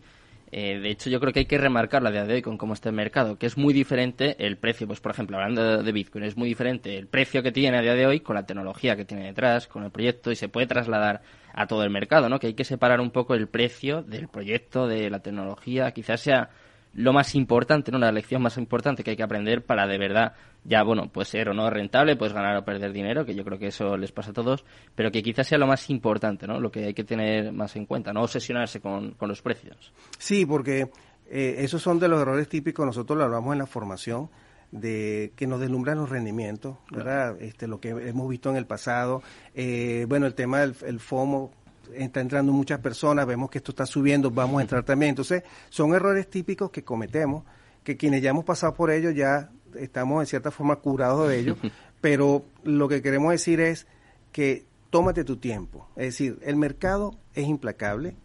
eh, 0.51 0.79
de 0.79 0.89
hecho, 0.89 1.09
yo 1.09 1.19
creo 1.21 1.31
que 1.31 1.39
hay 1.39 1.45
que 1.45 1.57
remarcarlo 1.57 2.09
a 2.09 2.11
día 2.11 2.25
de 2.25 2.33
hoy 2.33 2.41
con 2.41 2.57
cómo 2.57 2.73
está 2.73 2.89
el 2.89 2.95
mercado, 2.95 3.37
que 3.37 3.45
es 3.45 3.57
muy 3.57 3.73
diferente 3.73 4.35
el 4.45 4.57
precio. 4.57 4.85
Pues, 4.85 4.99
por 4.99 5.11
ejemplo, 5.11 5.37
hablando 5.37 5.81
de 5.81 5.91
Bitcoin, 5.91 6.25
es 6.25 6.35
muy 6.35 6.49
diferente 6.49 6.97
el 6.97 7.07
precio 7.07 7.41
que 7.41 7.53
tiene 7.53 7.77
a 7.77 7.81
día 7.81 7.95
de 7.95 8.05
hoy 8.05 8.19
con 8.19 8.35
la 8.35 8.45
tecnología 8.45 8.97
que 8.97 9.05
tiene 9.05 9.25
detrás, 9.25 9.67
con 9.67 9.83
el 9.83 9.91
proyecto, 9.91 10.31
y 10.31 10.35
se 10.35 10.49
puede 10.49 10.67
trasladar 10.67 11.21
a 11.53 11.67
todo 11.67 11.83
el 11.83 11.89
mercado, 11.89 12.27
¿no? 12.27 12.39
Que 12.39 12.47
hay 12.47 12.53
que 12.53 12.65
separar 12.65 12.99
un 12.99 13.11
poco 13.11 13.33
el 13.33 13.47
precio 13.47 14.03
del 14.03 14.27
proyecto, 14.27 14.87
de 14.87 15.09
la 15.09 15.19
tecnología. 15.19 15.91
Quizás 15.91 16.19
sea 16.19 16.49
lo 16.93 17.13
más 17.13 17.35
importante, 17.35 17.91
¿no? 17.91 17.97
La 17.97 18.11
lección 18.11 18.41
más 18.41 18.57
importante 18.57 19.03
que 19.03 19.11
hay 19.11 19.17
que 19.17 19.23
aprender 19.23 19.63
para 19.63 19.87
de 19.87 19.97
verdad 19.97 20.33
ya, 20.63 20.83
bueno, 20.83 21.09
pues 21.11 21.29
ser 21.29 21.49
o 21.49 21.53
no 21.53 21.69
rentable, 21.69 22.15
puedes 22.15 22.33
ganar 22.33 22.57
o 22.57 22.65
perder 22.65 22.91
dinero, 22.91 23.25
que 23.25 23.33
yo 23.33 23.43
creo 23.43 23.57
que 23.57 23.67
eso 23.67 23.97
les 23.97 24.11
pasa 24.11 24.31
a 24.31 24.33
todos, 24.33 24.63
pero 24.93 25.11
que 25.11 25.23
quizás 25.23 25.47
sea 25.47 25.57
lo 25.57 25.67
más 25.67 25.89
importante, 25.89 26.45
¿no? 26.45 26.59
Lo 26.59 26.71
que 26.71 26.85
hay 26.85 26.93
que 26.93 27.03
tener 27.03 27.51
más 27.51 27.75
en 27.75 27.85
cuenta, 27.85 28.13
no 28.13 28.21
obsesionarse 28.21 28.79
con, 28.79 29.15
los 29.19 29.41
precios. 29.41 29.93
Sí, 30.17 30.45
porque 30.45 30.91
eh, 31.29 31.55
esos 31.59 31.81
son 31.81 31.99
de 31.99 32.07
los 32.07 32.21
errores 32.21 32.47
típicos, 32.47 32.85
nosotros 32.85 33.17
lo 33.17 33.23
hablamos 33.23 33.53
en 33.53 33.59
la 33.59 33.65
formación, 33.65 34.29
de 34.71 35.33
que 35.35 35.47
nos 35.47 35.59
deslumbran 35.59 35.97
los 35.97 36.09
rendimientos, 36.09 36.77
¿verdad? 36.91 37.41
Este, 37.41 37.67
lo 37.67 37.81
que 37.81 37.89
hemos 37.89 38.29
visto 38.29 38.49
en 38.49 38.55
el 38.55 38.65
pasado, 38.65 39.21
eh, 39.53 40.05
bueno, 40.07 40.25
el 40.25 40.33
tema 40.33 40.61
del 40.61 40.75
el 40.85 40.99
FOMO, 40.99 41.51
está 41.95 42.21
entrando 42.21 42.51
muchas 42.51 42.79
personas, 42.79 43.25
vemos 43.25 43.49
que 43.49 43.57
esto 43.59 43.71
está 43.71 43.85
subiendo, 43.85 44.31
vamos 44.31 44.59
a 44.59 44.61
entrar 44.61 44.83
también. 44.83 45.09
Entonces, 45.09 45.43
son 45.69 45.93
errores 45.93 46.29
típicos 46.29 46.71
que 46.71 46.83
cometemos, 46.83 47.43
que 47.83 47.97
quienes 47.97 48.21
ya 48.21 48.29
hemos 48.29 48.45
pasado 48.45 48.73
por 48.73 48.91
ellos 48.91 49.15
ya 49.15 49.49
estamos 49.75 50.21
en 50.21 50.27
cierta 50.27 50.51
forma 50.51 50.75
curados 50.77 51.29
de 51.29 51.39
ellos, 51.39 51.57
pero 52.01 52.45
lo 52.63 52.87
que 52.87 53.01
queremos 53.01 53.31
decir 53.31 53.59
es 53.59 53.87
que 54.31 54.65
tómate 54.89 55.23
tu 55.23 55.37
tiempo. 55.37 55.89
Es 55.95 56.05
decir, 56.05 56.39
el 56.43 56.55
mercado 56.55 57.17
es 57.33 57.47
implacable, 57.47 58.15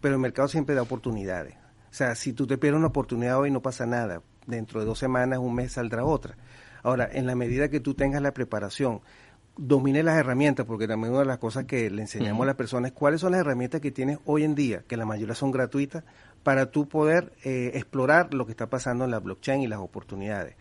pero 0.00 0.14
el 0.14 0.20
mercado 0.20 0.48
siempre 0.48 0.74
da 0.74 0.82
oportunidades. 0.82 1.54
O 1.90 1.94
sea, 1.94 2.14
si 2.14 2.32
tú 2.32 2.46
te 2.46 2.56
pierdes 2.56 2.78
una 2.78 2.88
oportunidad 2.88 3.38
hoy 3.38 3.50
no 3.50 3.60
pasa 3.60 3.84
nada. 3.84 4.22
Dentro 4.46 4.80
de 4.80 4.86
dos 4.86 4.98
semanas, 4.98 5.38
un 5.38 5.54
mes 5.54 5.72
saldrá 5.72 6.04
otra. 6.04 6.36
Ahora, 6.82 7.08
en 7.12 7.26
la 7.26 7.36
medida 7.36 7.68
que 7.68 7.80
tú 7.80 7.94
tengas 7.94 8.22
la 8.22 8.32
preparación, 8.32 9.02
domine 9.56 10.02
las 10.02 10.16
herramientas, 10.16 10.66
porque 10.66 10.88
también 10.88 11.12
una 11.12 11.20
de 11.20 11.26
las 11.26 11.38
cosas 11.38 11.64
que 11.64 11.90
le 11.90 12.02
enseñamos 12.02 12.42
a 12.42 12.46
las 12.46 12.54
personas 12.56 12.92
es 12.92 12.96
cuáles 12.96 13.20
son 13.20 13.32
las 13.32 13.40
herramientas 13.40 13.80
que 13.80 13.90
tienes 13.90 14.18
hoy 14.24 14.44
en 14.44 14.54
día, 14.54 14.82
que 14.86 14.96
la 14.96 15.04
mayoría 15.04 15.34
son 15.34 15.50
gratuitas, 15.50 16.04
para 16.42 16.70
tú 16.70 16.88
poder 16.88 17.32
eh, 17.44 17.72
explorar 17.74 18.34
lo 18.34 18.46
que 18.46 18.52
está 18.52 18.68
pasando 18.68 19.04
en 19.04 19.10
la 19.10 19.20
blockchain 19.20 19.62
y 19.62 19.66
las 19.66 19.78
oportunidades. 19.78 20.56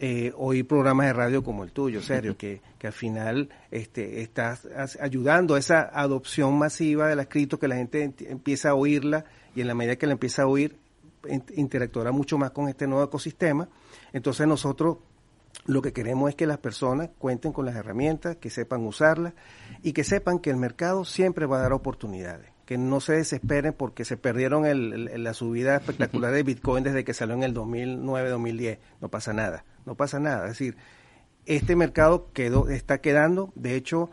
Eh, 0.00 0.32
oír 0.36 0.66
programas 0.66 1.06
de 1.06 1.12
radio 1.12 1.42
como 1.42 1.64
el 1.64 1.72
tuyo, 1.72 2.00
serio, 2.00 2.36
que, 2.38 2.62
que 2.78 2.86
al 2.86 2.92
final 2.92 3.48
este, 3.70 4.22
estás 4.22 4.66
ayudando 5.00 5.56
a 5.56 5.58
esa 5.58 5.82
adopción 5.92 6.56
masiva 6.56 7.08
del 7.08 7.18
escrito, 7.18 7.58
que 7.58 7.68
la 7.68 7.76
gente 7.76 8.14
empieza 8.20 8.70
a 8.70 8.74
oírla 8.74 9.24
y 9.54 9.60
en 9.60 9.66
la 9.66 9.74
medida 9.74 9.96
que 9.96 10.06
la 10.06 10.12
empieza 10.12 10.42
a 10.42 10.46
oír, 10.46 10.76
interactuará 11.56 12.12
mucho 12.12 12.38
más 12.38 12.52
con 12.52 12.68
este 12.68 12.86
nuevo 12.86 13.04
ecosistema. 13.04 13.68
Entonces 14.12 14.46
nosotros 14.46 14.98
lo 15.68 15.82
que 15.82 15.92
queremos 15.92 16.30
es 16.30 16.34
que 16.34 16.46
las 16.46 16.56
personas 16.56 17.10
cuenten 17.18 17.52
con 17.52 17.66
las 17.66 17.76
herramientas, 17.76 18.36
que 18.36 18.48
sepan 18.48 18.86
usarlas 18.86 19.34
y 19.82 19.92
que 19.92 20.02
sepan 20.02 20.38
que 20.38 20.48
el 20.48 20.56
mercado 20.56 21.04
siempre 21.04 21.44
va 21.44 21.58
a 21.58 21.62
dar 21.62 21.74
oportunidades. 21.74 22.50
Que 22.64 22.78
no 22.78 23.00
se 23.00 23.12
desesperen 23.12 23.74
porque 23.74 24.06
se 24.06 24.16
perdieron 24.16 24.64
el, 24.64 25.22
la 25.22 25.34
subida 25.34 25.76
espectacular 25.76 26.32
de 26.32 26.42
Bitcoin 26.42 26.84
desde 26.84 27.04
que 27.04 27.12
salió 27.12 27.34
en 27.34 27.42
el 27.42 27.54
2009-2010. 27.54 28.78
No 29.02 29.10
pasa 29.10 29.34
nada, 29.34 29.66
no 29.84 29.94
pasa 29.94 30.18
nada. 30.18 30.44
Es 30.46 30.52
decir, 30.52 30.78
este 31.44 31.76
mercado 31.76 32.30
quedó, 32.32 32.70
está 32.70 33.02
quedando, 33.02 33.52
de 33.54 33.74
hecho, 33.74 34.08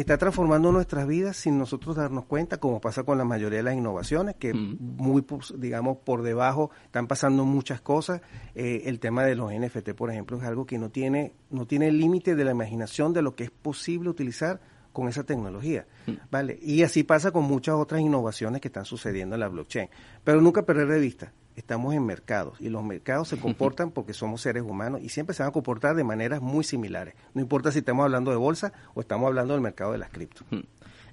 está 0.00 0.18
transformando 0.18 0.72
nuestras 0.72 1.06
vidas 1.06 1.38
sin 1.38 1.58
nosotros 1.58 1.96
darnos 1.96 2.26
cuenta, 2.26 2.58
como 2.58 2.80
pasa 2.82 3.02
con 3.04 3.16
la 3.16 3.24
mayoría 3.24 3.58
de 3.58 3.62
las 3.62 3.74
innovaciones, 3.74 4.36
que 4.36 4.52
muy, 4.52 5.24
digamos, 5.56 5.96
por 5.98 6.22
debajo 6.22 6.70
están 6.84 7.06
pasando 7.06 7.46
muchas 7.46 7.80
cosas. 7.80 8.20
Eh, 8.54 8.82
el 8.84 9.00
tema 9.00 9.24
de 9.24 9.34
los 9.34 9.50
NFT, 9.52 9.94
por 9.94 10.10
ejemplo, 10.10 10.36
es 10.36 10.44
algo 10.44 10.66
que 10.66 10.78
no 10.78 10.90
tiene, 10.90 11.32
no 11.50 11.66
tiene 11.66 11.90
límite 11.90 12.34
de 12.34 12.44
la 12.44 12.50
imaginación 12.50 13.14
de 13.14 13.22
lo 13.22 13.34
que 13.34 13.44
es 13.44 13.50
posible 13.50 14.10
utilizar 14.10 14.60
con 14.92 15.08
esa 15.08 15.24
tecnología, 15.24 15.86
¿vale? 16.30 16.58
Y 16.62 16.82
así 16.82 17.02
pasa 17.02 17.30
con 17.30 17.44
muchas 17.44 17.74
otras 17.74 18.00
innovaciones 18.00 18.60
que 18.60 18.68
están 18.68 18.84
sucediendo 18.84 19.34
en 19.36 19.40
la 19.40 19.48
blockchain. 19.48 19.88
Pero 20.24 20.40
nunca 20.40 20.64
perder 20.64 20.88
de 20.88 21.00
vista 21.00 21.32
estamos 21.56 21.94
en 21.94 22.04
mercados 22.04 22.60
y 22.60 22.68
los 22.68 22.84
mercados 22.84 23.28
se 23.28 23.36
comportan 23.40 23.90
porque 23.90 24.12
somos 24.12 24.40
seres 24.42 24.62
humanos 24.62 25.00
y 25.02 25.08
siempre 25.08 25.34
se 25.34 25.42
van 25.42 25.50
a 25.50 25.52
comportar 25.52 25.96
de 25.96 26.04
maneras 26.04 26.40
muy 26.40 26.64
similares. 26.64 27.14
No 27.34 27.40
importa 27.40 27.72
si 27.72 27.80
estamos 27.80 28.04
hablando 28.04 28.30
de 28.30 28.36
bolsa 28.36 28.72
o 28.94 29.00
estamos 29.00 29.26
hablando 29.26 29.54
del 29.54 29.62
mercado 29.62 29.92
de 29.92 29.98
las 29.98 30.10
cripto. 30.10 30.44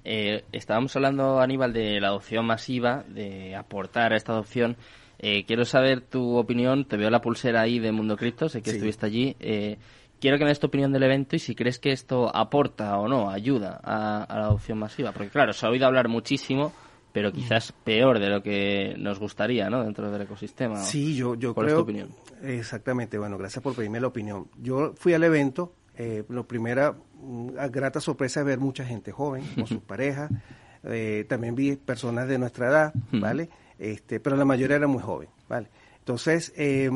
Eh, 0.04 0.44
estábamos 0.52 0.94
hablando, 0.96 1.40
Aníbal, 1.40 1.72
de 1.72 1.98
la 2.00 2.08
adopción 2.08 2.44
masiva, 2.46 3.04
de 3.08 3.56
aportar 3.56 4.12
a 4.12 4.16
esta 4.16 4.32
adopción. 4.32 4.76
Eh, 5.18 5.44
quiero 5.46 5.64
saber 5.64 6.02
tu 6.02 6.36
opinión. 6.36 6.84
Te 6.84 6.96
veo 6.96 7.10
la 7.10 7.20
pulsera 7.20 7.62
ahí 7.62 7.78
de 7.78 7.92
Mundo 7.92 8.16
Cripto, 8.16 8.48
sé 8.48 8.62
que 8.62 8.70
estuviste 8.70 9.06
allí. 9.06 9.36
Eh, 9.40 9.78
quiero 10.20 10.36
que 10.38 10.44
me 10.44 10.50
des 10.50 10.60
tu 10.60 10.66
opinión 10.66 10.92
del 10.92 11.02
evento 11.02 11.36
y 11.36 11.38
si 11.38 11.54
crees 11.54 11.78
que 11.78 11.92
esto 11.92 12.34
aporta 12.34 12.98
o 12.98 13.08
no, 13.08 13.30
ayuda 13.30 13.80
a, 13.82 14.26
la 14.28 14.46
adopción 14.46 14.78
masiva. 14.78 15.12
Porque, 15.12 15.30
claro, 15.30 15.52
se 15.52 15.64
ha 15.64 15.70
oído 15.70 15.86
hablar 15.86 16.08
muchísimo, 16.08 16.72
pero 17.14 17.30
quizás 17.30 17.70
peor 17.70 18.18
de 18.18 18.28
lo 18.28 18.42
que 18.42 18.96
nos 18.98 19.20
gustaría, 19.20 19.70
¿no? 19.70 19.84
Dentro 19.84 20.10
del 20.10 20.22
ecosistema. 20.22 20.82
Sí, 20.82 21.14
yo, 21.14 21.36
yo 21.36 21.54
¿Cuál 21.54 21.66
creo. 21.66 21.76
es 21.76 21.78
tu 21.78 21.82
opinión? 21.84 22.08
Exactamente, 22.42 23.16
bueno, 23.18 23.38
gracias 23.38 23.62
por 23.62 23.72
pedirme 23.72 24.00
la 24.00 24.08
opinión. 24.08 24.48
Yo 24.60 24.94
fui 24.96 25.14
al 25.14 25.22
evento, 25.22 25.76
eh, 25.96 26.24
lo 26.28 26.48
primera 26.48 26.92
mm, 26.92 27.50
grata 27.70 28.00
sorpresa 28.00 28.40
es 28.40 28.46
ver 28.46 28.58
mucha 28.58 28.84
gente 28.84 29.12
joven 29.12 29.44
con 29.54 29.68
sus 29.68 29.80
parejas. 29.80 30.28
Eh, 30.82 31.24
también 31.28 31.54
vi 31.54 31.76
personas 31.76 32.26
de 32.26 32.36
nuestra 32.36 32.66
edad, 32.66 32.94
¿vale? 33.12 33.48
Este, 33.78 34.18
pero 34.18 34.34
la 34.34 34.44
mayoría 34.44 34.74
era 34.74 34.88
muy 34.88 35.00
joven, 35.00 35.28
¿vale? 35.48 35.68
Entonces, 36.00 36.52
eh, 36.56 36.90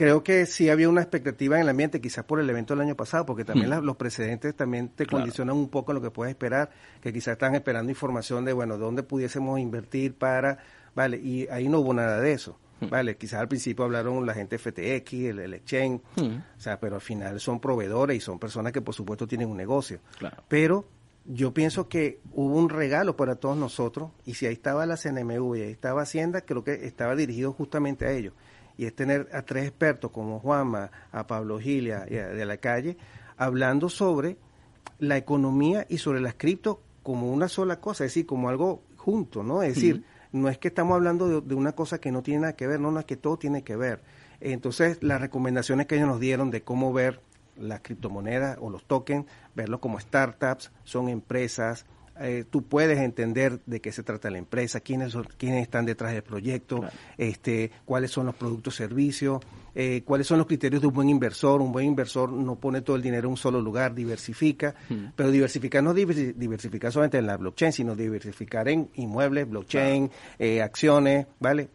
creo 0.00 0.24
que 0.24 0.46
sí 0.46 0.70
había 0.70 0.88
una 0.88 1.02
expectativa 1.02 1.56
en 1.56 1.62
el 1.62 1.68
ambiente, 1.68 2.00
quizás 2.00 2.24
por 2.24 2.40
el 2.40 2.48
evento 2.48 2.72
del 2.72 2.80
año 2.86 2.96
pasado, 2.96 3.26
porque 3.26 3.44
también 3.44 3.68
los 3.84 3.96
precedentes 3.96 4.56
también 4.56 4.88
te 4.88 5.04
condicionan 5.04 5.54
un 5.54 5.68
poco 5.68 5.92
lo 5.92 6.00
que 6.00 6.10
puedes 6.10 6.30
esperar, 6.30 6.70
que 7.02 7.12
quizás 7.12 7.32
están 7.32 7.54
esperando 7.54 7.92
información 7.92 8.46
de, 8.46 8.54
bueno, 8.54 8.78
dónde 8.78 9.02
pudiésemos 9.02 9.60
invertir 9.60 10.14
para, 10.14 10.56
¿vale? 10.94 11.18
Y 11.18 11.46
ahí 11.48 11.68
no 11.68 11.80
hubo 11.80 11.92
nada 11.92 12.18
de 12.18 12.32
eso. 12.32 12.58
Vale, 12.80 13.18
quizás 13.18 13.40
al 13.40 13.48
principio 13.48 13.84
hablaron 13.84 14.24
la 14.24 14.32
gente 14.32 14.56
FTX, 14.56 15.12
el, 15.12 15.38
el 15.38 15.52
exchange, 15.52 16.00
o 16.16 16.40
sea, 16.60 16.80
pero 16.80 16.94
al 16.94 17.02
final 17.02 17.38
son 17.38 17.60
proveedores 17.60 18.16
y 18.16 18.20
son 18.20 18.38
personas 18.38 18.72
que 18.72 18.80
por 18.80 18.94
supuesto 18.94 19.26
tienen 19.26 19.50
un 19.50 19.58
negocio. 19.58 20.00
Pero 20.48 20.86
yo 21.26 21.52
pienso 21.52 21.90
que 21.90 22.20
hubo 22.32 22.56
un 22.56 22.70
regalo 22.70 23.18
para 23.18 23.34
todos 23.34 23.58
nosotros 23.58 24.12
y 24.24 24.32
si 24.32 24.46
ahí 24.46 24.54
estaba 24.54 24.86
la 24.86 24.96
CNMV 24.96 25.56
y 25.56 25.60
ahí 25.60 25.72
estaba 25.72 26.00
Hacienda, 26.00 26.40
creo 26.40 26.64
que 26.64 26.86
estaba 26.86 27.14
dirigido 27.14 27.52
justamente 27.52 28.06
a 28.06 28.12
ellos. 28.12 28.32
Y 28.80 28.86
es 28.86 28.94
tener 28.94 29.28
a 29.34 29.42
tres 29.42 29.66
expertos 29.66 30.10
como 30.10 30.40
Juanma, 30.40 30.90
a 31.12 31.26
Pablo 31.26 31.60
Gilia 31.60 32.06
y 32.08 32.16
a 32.16 32.28
de 32.28 32.46
la 32.46 32.56
calle, 32.56 32.96
hablando 33.36 33.90
sobre 33.90 34.38
la 34.98 35.18
economía 35.18 35.84
y 35.86 35.98
sobre 35.98 36.22
las 36.22 36.32
cripto 36.32 36.80
como 37.02 37.30
una 37.30 37.48
sola 37.48 37.78
cosa, 37.78 38.06
es 38.06 38.12
decir, 38.12 38.24
como 38.24 38.48
algo 38.48 38.82
junto, 38.96 39.42
¿no? 39.42 39.62
Es 39.62 39.74
decir, 39.74 40.02
no 40.32 40.48
es 40.48 40.56
que 40.56 40.68
estamos 40.68 40.94
hablando 40.94 41.28
de, 41.28 41.46
de, 41.46 41.54
una 41.54 41.72
cosa 41.72 42.00
que 42.00 42.10
no 42.10 42.22
tiene 42.22 42.40
nada 42.40 42.56
que 42.56 42.66
ver, 42.66 42.80
no, 42.80 42.90
no 42.90 43.00
es 43.00 43.04
que 43.04 43.18
todo 43.18 43.36
tiene 43.36 43.62
que 43.62 43.76
ver. 43.76 44.00
Entonces, 44.40 45.02
las 45.02 45.20
recomendaciones 45.20 45.86
que 45.86 45.96
ellos 45.96 46.08
nos 46.08 46.18
dieron 46.18 46.50
de 46.50 46.62
cómo 46.62 46.90
ver 46.94 47.20
las 47.58 47.82
criptomonedas 47.82 48.56
o 48.62 48.70
los 48.70 48.86
tokens, 48.86 49.26
verlos 49.54 49.80
como 49.80 50.00
startups, 50.00 50.72
son 50.84 51.10
empresas, 51.10 51.84
eh, 52.20 52.44
tú 52.48 52.62
puedes 52.62 52.98
entender 52.98 53.60
de 53.64 53.80
qué 53.80 53.92
se 53.92 54.02
trata 54.02 54.30
la 54.30 54.38
empresa, 54.38 54.80
quiénes, 54.80 55.12
son, 55.12 55.26
quiénes 55.38 55.62
están 55.62 55.86
detrás 55.86 56.12
del 56.12 56.22
proyecto, 56.22 56.80
claro. 56.80 56.94
este, 57.16 57.70
cuáles 57.84 58.10
son 58.10 58.26
los 58.26 58.34
productos, 58.34 58.76
servicios, 58.76 59.40
eh, 59.74 60.02
cuáles 60.04 60.26
son 60.26 60.38
los 60.38 60.46
criterios 60.46 60.82
de 60.82 60.88
un 60.88 60.94
buen 60.94 61.08
inversor. 61.08 61.62
Un 61.62 61.72
buen 61.72 61.86
inversor 61.86 62.30
no 62.30 62.56
pone 62.56 62.82
todo 62.82 62.96
el 62.96 63.02
dinero 63.02 63.28
en 63.28 63.32
un 63.32 63.36
solo 63.36 63.60
lugar, 63.60 63.94
diversifica, 63.94 64.74
hmm. 64.88 65.12
pero 65.16 65.30
diversificar 65.30 65.82
no 65.82 65.92
es 65.92 66.36
diversificar 66.38 66.92
solamente 66.92 67.18
en 67.18 67.26
la 67.26 67.36
blockchain, 67.36 67.72
sino 67.72 67.96
diversificar 67.96 68.68
en 68.68 68.90
inmuebles, 68.94 69.48
blockchain, 69.48 70.08
claro. 70.08 70.22
eh, 70.38 70.62
acciones, 70.62 71.26
¿vale? 71.38 71.68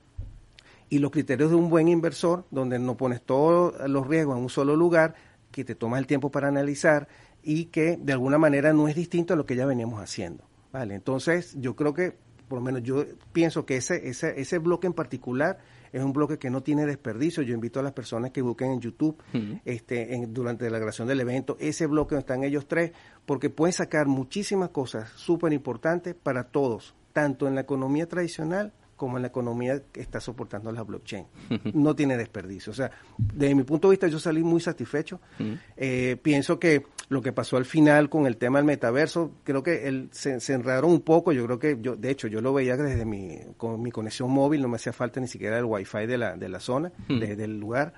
Y 0.89 0.99
los 0.99 1.09
criterios 1.09 1.49
de 1.49 1.55
un 1.55 1.69
buen 1.69 1.87
inversor, 1.87 2.45
donde 2.51 2.77
no 2.77 2.95
pones 2.95 3.21
todos 3.21 3.73
los 3.89 4.07
riesgos 4.07 4.37
en 4.37 4.43
un 4.43 4.49
solo 4.49 4.75
lugar, 4.75 5.15
que 5.51 5.63
te 5.63 5.73
tomas 5.73 5.99
el 5.99 6.07
tiempo 6.07 6.29
para 6.29 6.49
analizar 6.49 7.07
y 7.45 7.65
que 7.65 7.97
de 7.97 8.11
alguna 8.11 8.37
manera 8.37 8.73
no 8.73 8.87
es 8.87 8.95
distinto 8.95 9.33
a 9.33 9.37
lo 9.37 9.45
que 9.45 9.55
ya 9.55 9.65
veníamos 9.65 10.01
haciendo. 10.01 10.43
Vale, 10.73 10.95
entonces 10.95 11.55
yo 11.57 11.75
creo 11.75 11.93
que, 11.93 12.17
por 12.49 12.57
lo 12.57 12.65
menos 12.65 12.83
yo 12.83 13.05
pienso 13.31 13.65
que 13.65 13.77
ese, 13.77 14.09
ese, 14.09 14.39
ese 14.41 14.57
bloque 14.57 14.87
en 14.87 14.93
particular 14.93 15.59
es 15.93 16.03
un 16.03 16.11
bloque 16.11 16.37
que 16.37 16.49
no 16.49 16.61
tiene 16.61 16.85
desperdicio. 16.85 17.43
Yo 17.43 17.53
invito 17.53 17.79
a 17.79 17.83
las 17.83 17.93
personas 17.93 18.31
que 18.31 18.41
busquen 18.41 18.71
en 18.71 18.81
YouTube 18.81 19.15
uh 19.33 19.37
-huh. 19.37 19.61
este, 19.63 20.15
en, 20.15 20.33
durante 20.33 20.69
la 20.69 20.77
grabación 20.77 21.07
del 21.07 21.21
evento 21.21 21.55
ese 21.59 21.85
bloque 21.85 22.15
donde 22.15 22.21
están 22.21 22.43
ellos 22.43 22.67
tres, 22.67 22.91
porque 23.25 23.49
pueden 23.49 23.71
sacar 23.71 24.07
muchísimas 24.07 24.69
cosas 24.69 25.09
súper 25.15 25.53
importantes 25.53 26.15
para 26.15 26.45
todos, 26.45 26.95
tanto 27.13 27.47
en 27.47 27.55
la 27.55 27.61
economía 27.61 28.07
tradicional 28.09 28.73
como 28.97 29.17
en 29.17 29.23
la 29.23 29.27
economía 29.27 29.81
que 29.91 30.01
está 30.01 30.19
soportando 30.19 30.71
la 30.71 30.83
blockchain. 30.83 31.25
No 31.73 31.95
tiene 31.95 32.15
desperdicio. 32.17 32.71
O 32.71 32.75
sea, 32.75 32.91
desde 33.17 33.53
mi 33.53 33.63
punto 33.63 33.89
de 33.89 33.93
vista 33.93 34.07
yo 34.07 34.19
salí 34.19 34.41
muy 34.41 34.61
satisfecho. 34.61 35.19
Uh 35.39 35.43
-huh. 35.43 35.59
eh, 35.77 36.17
pienso 36.21 36.59
que 36.59 36.85
lo 37.07 37.21
que 37.21 37.31
pasó 37.31 37.57
al 37.57 37.65
final 37.65 38.09
con 38.09 38.25
el 38.25 38.37
tema 38.37 38.59
del 38.59 38.65
metaverso, 38.65 39.31
creo 39.43 39.61
que 39.61 39.87
él 39.87 40.09
se, 40.11 40.39
se, 40.39 40.53
enredaron 40.53 40.91
un 40.91 41.01
poco. 41.01 41.31
Yo 41.31 41.45
creo 41.45 41.59
que, 41.59 41.77
yo 41.79 41.95
de 41.95 42.09
hecho, 42.09 42.27
yo 42.27 42.41
lo 42.41 42.53
veía 42.53 42.77
desde 42.77 43.05
mi, 43.05 43.39
con 43.57 43.81
mi 43.81 43.91
conexión 43.91 44.31
móvil, 44.31 44.61
no 44.61 44.67
me 44.67 44.77
hacía 44.77 44.93
falta 44.93 45.19
ni 45.19 45.27
siquiera 45.27 45.57
el 45.57 45.65
wifi 45.65 46.05
de 46.07 46.17
la, 46.17 46.35
de 46.35 46.49
la 46.49 46.59
zona, 46.59 46.91
-huh. 47.07 47.19
de, 47.19 47.35
del 47.35 47.59
lugar. 47.59 47.93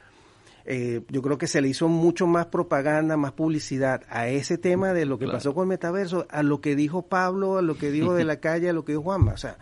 Eh, 0.69 1.01
yo 1.07 1.21
creo 1.21 1.37
que 1.37 1.47
se 1.47 1.61
le 1.61 1.69
hizo 1.69 1.87
mucho 1.87 2.27
más 2.27 2.47
propaganda, 2.47 3.15
más 3.15 3.31
publicidad 3.31 4.03
a 4.09 4.27
ese 4.27 4.57
tema 4.57 4.91
de 4.91 5.05
lo 5.05 5.17
que 5.17 5.23
claro. 5.23 5.37
pasó 5.37 5.53
con 5.53 5.63
el 5.63 5.69
metaverso, 5.69 6.27
a 6.29 6.43
lo 6.43 6.59
que 6.59 6.75
dijo 6.75 7.03
Pablo, 7.03 7.57
a 7.57 7.61
lo 7.61 7.77
que 7.77 7.89
dijo 7.89 8.13
de 8.13 8.25
la 8.25 8.35
calle, 8.41 8.69
a 8.69 8.73
lo 8.73 8.83
que 8.83 8.91
dijo 8.91 9.03
Juanma. 9.03 9.31
O 9.31 9.37
sea, 9.37 9.57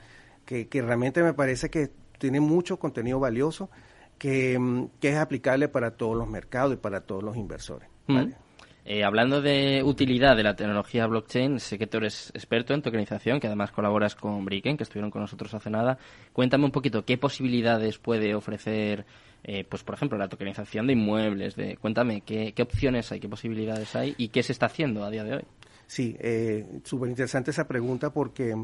que, 0.45 0.67
que 0.67 0.81
realmente 0.81 1.21
me 1.21 1.33
parece 1.35 1.69
que 1.69 1.91
tiene 2.17 2.39
mucho 2.39 2.79
contenido 2.79 3.19
valioso 3.19 3.69
que, 4.17 4.57
mm, 4.57 4.87
que, 4.99 5.09
es 5.09 5.17
aplicable 5.17 5.67
para 5.67 5.91
todos 5.91 6.17
los 6.17 6.27
mercados 6.27 6.73
y 6.73 6.77
para 6.77 7.01
todos 7.01 7.23
los 7.23 7.35
inversores. 7.37 7.87
¿vale? 8.07 8.27
Mm. 8.27 8.44
Eh, 8.87 9.03
hablando 9.03 9.41
de 9.41 9.81
utilidad 9.83 10.37
de 10.37 10.43
la 10.43 10.55
tecnología 10.55 11.07
blockchain, 11.07 11.59
sé 11.59 11.79
que 11.79 11.87
tú 11.87 11.97
eres 11.97 12.29
experto 12.35 12.75
en 12.75 12.83
tokenización, 12.83 13.39
que 13.39 13.47
además 13.47 13.71
colaboras 13.71 14.13
con 14.13 14.45
Bricken, 14.45 14.77
que 14.77 14.83
estuvieron 14.83 15.09
con 15.09 15.21
nosotros 15.21 15.51
hace 15.55 15.71
nada. 15.71 15.97
Cuéntame 16.33 16.65
un 16.65 16.71
poquito 16.71 17.03
qué 17.03 17.17
posibilidades 17.17 17.97
puede 17.97 18.35
ofrecer, 18.35 19.03
eh, 19.43 19.65
pues 19.67 19.83
por 19.83 19.95
ejemplo, 19.95 20.19
la 20.19 20.27
tokenización 20.27 20.85
de 20.85 20.93
inmuebles. 20.93 21.55
De, 21.55 21.77
cuéntame 21.77 22.21
qué, 22.21 22.53
qué 22.53 22.61
opciones 22.61 23.11
hay, 23.11 23.19
qué 23.19 23.27
posibilidades 23.27 23.95
hay 23.95 24.13
y 24.19 24.27
qué 24.27 24.43
se 24.43 24.51
está 24.51 24.67
haciendo 24.67 25.03
a 25.03 25.09
día 25.09 25.23
de 25.23 25.37
hoy. 25.37 25.43
Sí, 25.87 26.15
eh, 26.19 26.63
súper 26.83 27.09
interesante 27.09 27.49
esa 27.49 27.67
pregunta 27.67 28.11
porque 28.11 28.55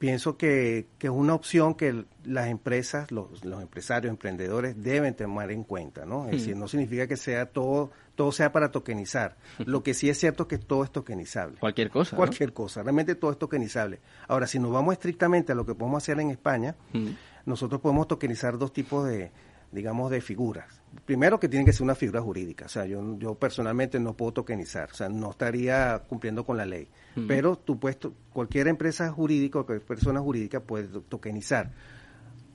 pienso 0.00 0.36
que, 0.36 0.86
que, 0.98 1.08
es 1.08 1.12
una 1.12 1.34
opción 1.34 1.74
que 1.74 2.06
las 2.24 2.48
empresas, 2.48 3.12
los, 3.12 3.44
los, 3.44 3.62
empresarios, 3.62 4.10
emprendedores 4.10 4.82
deben 4.82 5.14
tomar 5.14 5.52
en 5.52 5.62
cuenta, 5.62 6.06
¿no? 6.06 6.24
Es 6.24 6.28
mm. 6.28 6.38
decir, 6.38 6.56
no 6.56 6.66
significa 6.66 7.06
que 7.06 7.16
sea 7.16 7.46
todo, 7.46 7.90
todo 8.20 8.32
sea 8.32 8.52
para 8.52 8.70
tokenizar. 8.70 9.38
Lo 9.64 9.82
que 9.82 9.94
sí 9.94 10.10
es 10.10 10.20
cierto 10.20 10.42
es 10.42 10.48
que 10.50 10.58
todo 10.58 10.84
es 10.84 10.92
tokenizable. 10.92 11.58
Cualquier 11.58 11.88
cosa. 11.88 12.16
Cualquier 12.16 12.50
¿no? 12.50 12.54
cosa. 12.54 12.82
Realmente 12.82 13.14
todo 13.14 13.30
es 13.30 13.38
tokenizable. 13.38 14.00
Ahora, 14.28 14.46
si 14.46 14.58
nos 14.58 14.70
vamos 14.70 14.92
estrictamente 14.92 15.52
a 15.52 15.54
lo 15.54 15.64
que 15.64 15.74
podemos 15.74 16.02
hacer 16.02 16.20
en 16.20 16.28
España, 16.28 16.76
mm. 16.92 17.08
nosotros 17.46 17.80
podemos 17.80 18.08
tokenizar 18.08 18.58
dos 18.58 18.74
tipos 18.74 19.08
de, 19.08 19.32
digamos, 19.72 20.10
de 20.10 20.20
figuras. 20.20 20.82
Primero 21.06 21.40
que 21.40 21.48
tiene 21.48 21.64
que 21.64 21.72
ser 21.72 21.82
una 21.82 21.94
figura 21.94 22.20
jurídica, 22.20 22.66
o 22.66 22.68
sea, 22.68 22.84
yo, 22.84 23.18
yo 23.18 23.36
personalmente 23.36 23.98
no 23.98 24.14
puedo 24.14 24.32
tokenizar, 24.32 24.90
o 24.90 24.94
sea, 24.94 25.08
no 25.08 25.30
estaría 25.30 26.00
cumpliendo 26.06 26.44
con 26.44 26.58
la 26.58 26.66
ley. 26.66 26.88
Pero 27.26 27.56
tú 27.56 27.80
puedes, 27.80 27.96
cualquier 28.34 28.68
empresa 28.68 29.10
jurídica 29.10 29.60
o 29.60 29.64
cualquier 29.64 29.86
persona 29.86 30.20
jurídica 30.20 30.60
puede 30.60 30.88
tokenizar. 31.08 31.72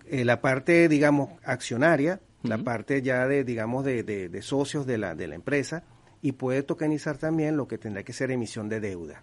Eh, 0.06 0.26
la 0.26 0.42
parte, 0.42 0.88
digamos, 0.90 1.30
accionaria, 1.44 2.22
uh 2.46 2.52
-huh. 2.54 2.58
la 2.58 2.64
parte 2.64 3.02
ya 3.02 3.28
de, 3.28 3.44
digamos, 3.44 3.84
de, 3.84 4.04
de, 4.04 4.30
de, 4.30 4.42
socios 4.42 4.86
de 4.86 4.98
la, 4.98 5.16
de 5.16 5.28
la 5.28 5.36
empresa, 5.36 5.84
y 6.22 6.32
puede 6.32 6.64
tokenizar 6.64 7.18
también 7.18 7.56
lo 7.58 7.68
que 7.68 7.78
tendrá 7.78 8.04
que 8.04 8.14
ser 8.14 8.32
emisión 8.32 8.70
de 8.70 8.80
deuda. 8.80 9.22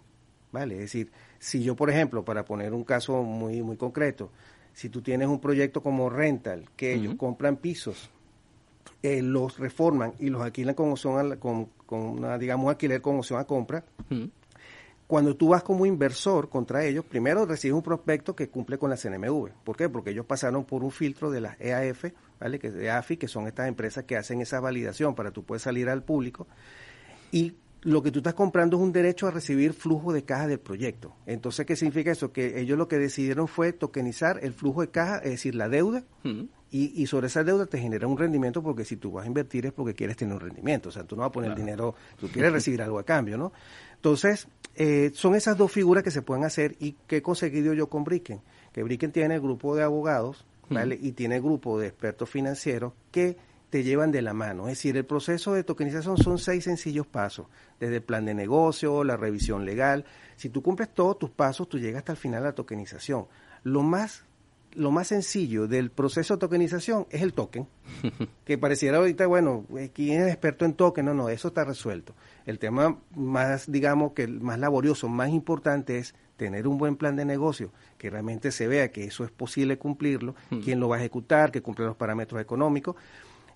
¿Vale? 0.52 0.74
Es 0.74 0.80
decir, 0.82 1.10
si 1.38 1.62
yo, 1.62 1.74
por 1.74 1.88
ejemplo, 1.88 2.24
para 2.24 2.44
poner 2.44 2.74
un 2.74 2.84
caso 2.84 3.22
muy, 3.22 3.62
muy 3.62 3.76
concreto, 3.76 4.30
si 4.74 4.88
tú 4.88 5.00
tienes 5.00 5.26
un 5.28 5.40
proyecto 5.40 5.82
como 5.82 6.10
rental, 6.10 6.66
que 6.76 6.92
uh 6.92 6.96
-huh. 6.96 7.00
ellos 7.00 7.14
compran 7.16 7.56
pisos, 7.56 8.10
eh, 9.02 9.22
los 9.22 9.58
reforman 9.58 10.12
y 10.18 10.28
los 10.28 10.42
alquilan 10.42 10.74
con 10.74 10.90
opción 10.90 11.32
a, 11.32 11.36
con, 11.36 11.70
con 11.86 12.00
una, 12.00 12.38
digamos, 12.38 12.68
alquiler 12.70 13.00
con 13.00 13.16
opción 13.16 13.40
a 13.40 13.44
compra, 13.44 13.84
uh 14.10 14.14
-huh. 14.14 14.30
cuando 15.06 15.34
tú 15.34 15.48
vas 15.48 15.62
como 15.62 15.84
inversor 15.86 16.48
contra 16.48 16.84
ellos, 16.84 17.04
primero 17.04 17.44
recibes 17.46 17.74
un 17.74 17.82
prospecto 17.82 18.34
que 18.36 18.48
cumple 18.48 18.78
con 18.78 18.90
la 18.90 18.96
CNMV. 18.96 19.50
¿Por 19.64 19.76
qué? 19.76 19.88
Porque 19.88 20.10
ellos 20.10 20.26
pasaron 20.26 20.64
por 20.64 20.84
un 20.84 20.90
filtro 20.90 21.30
de 21.30 21.40
las 21.40 21.60
EAF, 21.60 22.12
¿vale? 22.42 22.58
Que 22.58 22.70
de 22.70 22.90
AFI, 22.90 23.16
que 23.16 23.28
son 23.28 23.46
estas 23.46 23.68
empresas 23.68 24.04
que 24.04 24.16
hacen 24.16 24.40
esa 24.40 24.58
validación 24.58 25.14
para 25.14 25.30
tú 25.30 25.44
puedes 25.44 25.62
salir 25.62 25.88
al 25.88 26.02
público. 26.02 26.48
Y 27.30 27.54
lo 27.82 28.02
que 28.02 28.10
tú 28.10 28.18
estás 28.18 28.34
comprando 28.34 28.76
es 28.76 28.82
un 28.82 28.92
derecho 28.92 29.26
a 29.26 29.30
recibir 29.30 29.72
flujo 29.74 30.12
de 30.12 30.24
caja 30.24 30.46
del 30.46 30.58
proyecto. 30.58 31.14
Entonces, 31.26 31.66
¿qué 31.66 31.76
significa 31.76 32.10
eso? 32.10 32.32
Que 32.32 32.60
ellos 32.60 32.78
lo 32.78 32.88
que 32.88 32.98
decidieron 32.98 33.48
fue 33.48 33.72
tokenizar 33.72 34.40
el 34.42 34.52
flujo 34.52 34.80
de 34.80 34.90
caja, 34.90 35.18
es 35.18 35.30
decir, 35.30 35.54
la 35.54 35.68
deuda, 35.68 36.04
y, 36.24 37.02
y, 37.02 37.06
sobre 37.06 37.26
esa 37.26 37.44
deuda 37.44 37.66
te 37.66 37.78
genera 37.78 38.06
un 38.06 38.16
rendimiento 38.16 38.62
porque 38.62 38.84
si 38.84 38.96
tú 38.96 39.12
vas 39.12 39.24
a 39.24 39.26
invertir 39.26 39.66
es 39.66 39.72
porque 39.72 39.94
quieres 39.94 40.16
tener 40.16 40.34
un 40.34 40.40
rendimiento. 40.40 40.88
O 40.88 40.92
sea, 40.92 41.04
tú 41.04 41.16
no 41.16 41.20
vas 41.20 41.28
a 41.28 41.32
poner 41.32 41.50
claro. 41.50 41.60
dinero, 41.60 41.94
tú 42.18 42.28
quieres 42.28 42.50
recibir 42.50 42.80
algo 42.82 42.98
a 42.98 43.04
cambio, 43.04 43.36
¿no? 43.36 43.52
Entonces, 43.94 44.48
eh, 44.74 45.10
son 45.14 45.34
esas 45.34 45.56
dos 45.58 45.70
figuras 45.70 46.02
que 46.02 46.10
se 46.10 46.22
pueden 46.22 46.44
hacer 46.44 46.76
y 46.80 46.92
que 47.06 47.18
he 47.18 47.22
conseguido 47.22 47.74
yo 47.74 47.88
con 47.88 48.04
Bricken. 48.04 48.40
Que 48.72 48.82
Bricken 48.82 49.12
tiene 49.12 49.34
el 49.34 49.40
grupo 49.40 49.76
de 49.76 49.82
abogados 49.82 50.46
¿vale? 50.68 50.98
Y 51.00 51.12
tiene 51.12 51.40
grupo 51.40 51.78
de 51.78 51.88
expertos 51.88 52.28
financieros 52.30 52.92
que 53.10 53.36
te 53.70 53.82
llevan 53.82 54.12
de 54.12 54.20
la 54.20 54.34
mano. 54.34 54.68
Es 54.68 54.78
decir, 54.78 54.96
el 54.96 55.06
proceso 55.06 55.54
de 55.54 55.64
tokenización 55.64 56.18
son 56.18 56.38
seis 56.38 56.64
sencillos 56.64 57.06
pasos, 57.06 57.46
desde 57.80 57.96
el 57.96 58.02
plan 58.02 58.26
de 58.26 58.34
negocio, 58.34 59.02
la 59.02 59.16
revisión 59.16 59.64
legal. 59.64 60.04
Si 60.36 60.50
tú 60.50 60.62
cumples 60.62 60.92
todos 60.92 61.18
tus 61.18 61.30
pasos, 61.30 61.68
tú 61.68 61.78
llegas 61.78 62.00
hasta 62.00 62.12
el 62.12 62.18
final 62.18 62.42
de 62.42 62.48
la 62.50 62.54
tokenización. 62.54 63.26
Lo 63.62 63.82
más 63.82 64.24
lo 64.74 64.90
más 64.90 65.08
sencillo 65.08 65.66
del 65.66 65.90
proceso 65.90 66.34
de 66.34 66.40
tokenización 66.40 67.06
es 67.10 67.22
el 67.22 67.32
token, 67.32 67.66
que 68.44 68.58
pareciera 68.58 68.98
ahorita, 68.98 69.26
bueno, 69.26 69.64
eh, 69.76 69.90
¿quién 69.92 70.22
es 70.22 70.28
experto 70.28 70.64
en 70.64 70.74
token? 70.74 71.06
No, 71.06 71.14
no, 71.14 71.28
eso 71.28 71.48
está 71.48 71.64
resuelto. 71.64 72.14
El 72.46 72.58
tema 72.58 72.98
más, 73.14 73.70
digamos, 73.70 74.12
que 74.12 74.22
el 74.24 74.40
más 74.40 74.58
laborioso, 74.58 75.08
más 75.08 75.30
importante 75.30 75.98
es 75.98 76.14
tener 76.36 76.66
un 76.66 76.78
buen 76.78 76.96
plan 76.96 77.16
de 77.16 77.24
negocio, 77.24 77.72
que 77.98 78.10
realmente 78.10 78.50
se 78.50 78.66
vea 78.66 78.90
que 78.90 79.04
eso 79.04 79.24
es 79.24 79.30
posible 79.30 79.78
cumplirlo, 79.78 80.34
hmm. 80.50 80.60
quién 80.60 80.80
lo 80.80 80.88
va 80.88 80.96
a 80.96 80.98
ejecutar, 80.98 81.52
que 81.52 81.62
cumpla 81.62 81.86
los 81.86 81.96
parámetros 81.96 82.40
económicos, 82.40 82.96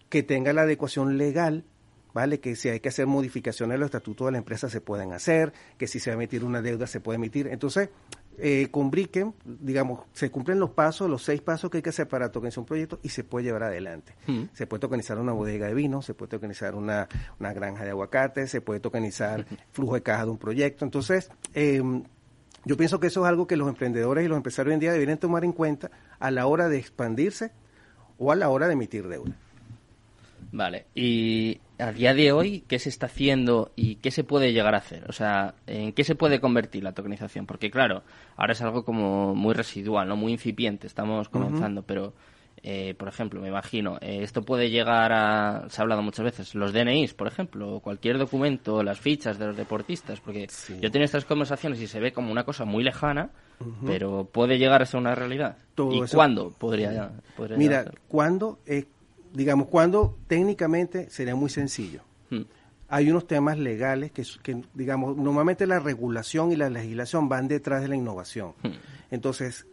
que 0.08 0.22
tenga 0.22 0.52
la 0.52 0.62
adecuación 0.62 1.18
legal, 1.18 1.64
¿vale? 2.16 2.40
Que 2.40 2.56
si 2.56 2.68
hay 2.68 2.80
que 2.80 2.88
hacer 2.88 3.06
modificaciones 3.06 3.74
a 3.74 3.78
los 3.78 3.86
estatutos 3.86 4.26
de 4.26 4.32
la 4.32 4.38
empresa 4.38 4.70
se 4.70 4.80
pueden 4.80 5.12
hacer, 5.12 5.52
que 5.76 5.86
si 5.86 5.98
se 5.98 6.10
va 6.10 6.14
a 6.14 6.16
emitir 6.16 6.44
una 6.44 6.62
deuda 6.62 6.86
se 6.86 7.00
puede 7.00 7.16
emitir. 7.16 7.48
Entonces, 7.48 7.90
eh, 8.38 8.68
Bricken, 8.72 9.34
digamos, 9.44 10.00
se 10.12 10.30
cumplen 10.30 10.58
los 10.58 10.70
pasos, 10.70 11.08
los 11.08 11.22
seis 11.22 11.40
pasos 11.40 11.70
que 11.70 11.78
hay 11.78 11.82
que 11.82 11.90
hacer 11.90 12.08
para 12.08 12.30
tokenizar 12.30 12.60
un 12.60 12.66
proyecto 12.66 12.98
y 13.02 13.08
se 13.08 13.24
puede 13.24 13.46
llevar 13.46 13.64
adelante. 13.64 14.14
Hmm. 14.26 14.44
Se 14.52 14.66
puede 14.66 14.80
tokenizar 14.80 15.18
una 15.18 15.32
bodega 15.32 15.66
de 15.66 15.74
vino, 15.74 16.02
se 16.02 16.14
puede 16.14 16.30
tokenizar 16.30 16.74
una, 16.74 17.08
una 17.40 17.52
granja 17.52 17.84
de 17.84 17.90
aguacate, 17.90 18.46
se 18.46 18.60
puede 18.60 18.80
tokenizar 18.80 19.46
flujo 19.72 19.94
de 19.94 20.02
caja 20.02 20.24
de 20.24 20.30
un 20.30 20.38
proyecto. 20.38 20.84
Entonces, 20.84 21.30
eh, 21.54 21.82
yo 22.64 22.76
pienso 22.76 22.98
que 22.98 23.06
eso 23.06 23.22
es 23.24 23.28
algo 23.28 23.46
que 23.46 23.56
los 23.56 23.68
emprendedores 23.68 24.24
y 24.24 24.28
los 24.28 24.36
empresarios 24.36 24.70
hoy 24.70 24.74
en 24.74 24.80
día 24.80 24.92
deberían 24.92 25.18
tomar 25.18 25.44
en 25.44 25.52
cuenta 25.52 25.90
a 26.18 26.30
la 26.30 26.46
hora 26.46 26.68
de 26.68 26.78
expandirse 26.78 27.52
o 28.18 28.32
a 28.32 28.36
la 28.36 28.48
hora 28.48 28.66
de 28.66 28.72
emitir 28.72 29.06
deuda. 29.06 29.36
Vale, 30.52 30.86
y 30.94 31.60
a 31.78 31.92
día 31.92 32.14
de 32.14 32.32
hoy, 32.32 32.64
¿qué 32.68 32.78
se 32.78 32.88
está 32.88 33.06
haciendo 33.06 33.72
y 33.76 33.96
qué 33.96 34.10
se 34.10 34.24
puede 34.24 34.52
llegar 34.52 34.74
a 34.74 34.78
hacer? 34.78 35.04
O 35.08 35.12
sea, 35.12 35.54
¿en 35.66 35.92
qué 35.92 36.04
se 36.04 36.14
puede 36.14 36.40
convertir 36.40 36.82
la 36.82 36.92
tokenización? 36.92 37.46
Porque 37.46 37.70
claro, 37.70 38.02
ahora 38.36 38.52
es 38.52 38.62
algo 38.62 38.84
como 38.84 39.34
muy 39.34 39.54
residual, 39.54 40.08
no 40.08 40.16
muy 40.16 40.32
incipiente, 40.32 40.86
estamos 40.86 41.28
comenzando, 41.28 41.82
pero 41.82 42.14
eh, 42.62 42.94
por 42.94 43.08
ejemplo, 43.08 43.40
me 43.40 43.48
imagino, 43.48 43.98
eh, 44.00 44.20
esto 44.22 44.42
puede 44.42 44.70
llegar 44.70 45.12
a, 45.12 45.66
se 45.68 45.80
ha 45.80 45.82
hablado 45.82 46.02
muchas 46.02 46.24
veces, 46.24 46.54
los 46.54 46.72
DNIs, 46.72 47.14
por 47.14 47.28
ejemplo, 47.28 47.80
cualquier 47.80 48.18
documento, 48.18 48.82
las 48.82 48.98
fichas 48.98 49.38
de 49.38 49.46
los 49.46 49.56
deportistas, 49.56 50.20
porque 50.20 50.48
yo 50.80 50.90
tengo 50.90 51.04
estas 51.04 51.26
conversaciones 51.26 51.80
y 51.80 51.86
se 51.86 52.00
ve 52.00 52.12
como 52.12 52.32
una 52.32 52.44
cosa 52.44 52.64
muy 52.64 52.82
lejana, 52.82 53.30
pero 53.86 54.24
puede 54.24 54.58
llegar 54.58 54.82
a 54.82 54.86
ser 54.86 55.00
una 55.00 55.14
realidad. 55.14 55.58
¿Y 55.76 56.00
cuándo 56.12 56.50
podría, 56.58 57.12
podría 57.36 57.56
Mira, 57.56 57.84
¿cuándo? 58.08 58.58
Eh, 58.66 58.86
digamos, 59.36 59.68
cuando 59.68 60.16
técnicamente 60.26 61.10
sería 61.10 61.36
muy 61.36 61.50
sencillo. 61.50 62.00
Hmm. 62.30 62.42
Hay 62.88 63.10
unos 63.10 63.26
temas 63.26 63.58
legales 63.58 64.10
que, 64.10 64.24
que, 64.42 64.62
digamos, 64.72 65.14
normalmente 65.16 65.66
la 65.66 65.78
regulación 65.78 66.52
y 66.52 66.56
la 66.56 66.70
legislación 66.70 67.28
van 67.28 67.46
detrás 67.46 67.82
de 67.82 67.88
la 67.88 67.96
innovación. 67.96 68.54
Hmm. 68.62 68.72
Entonces, 69.10 69.66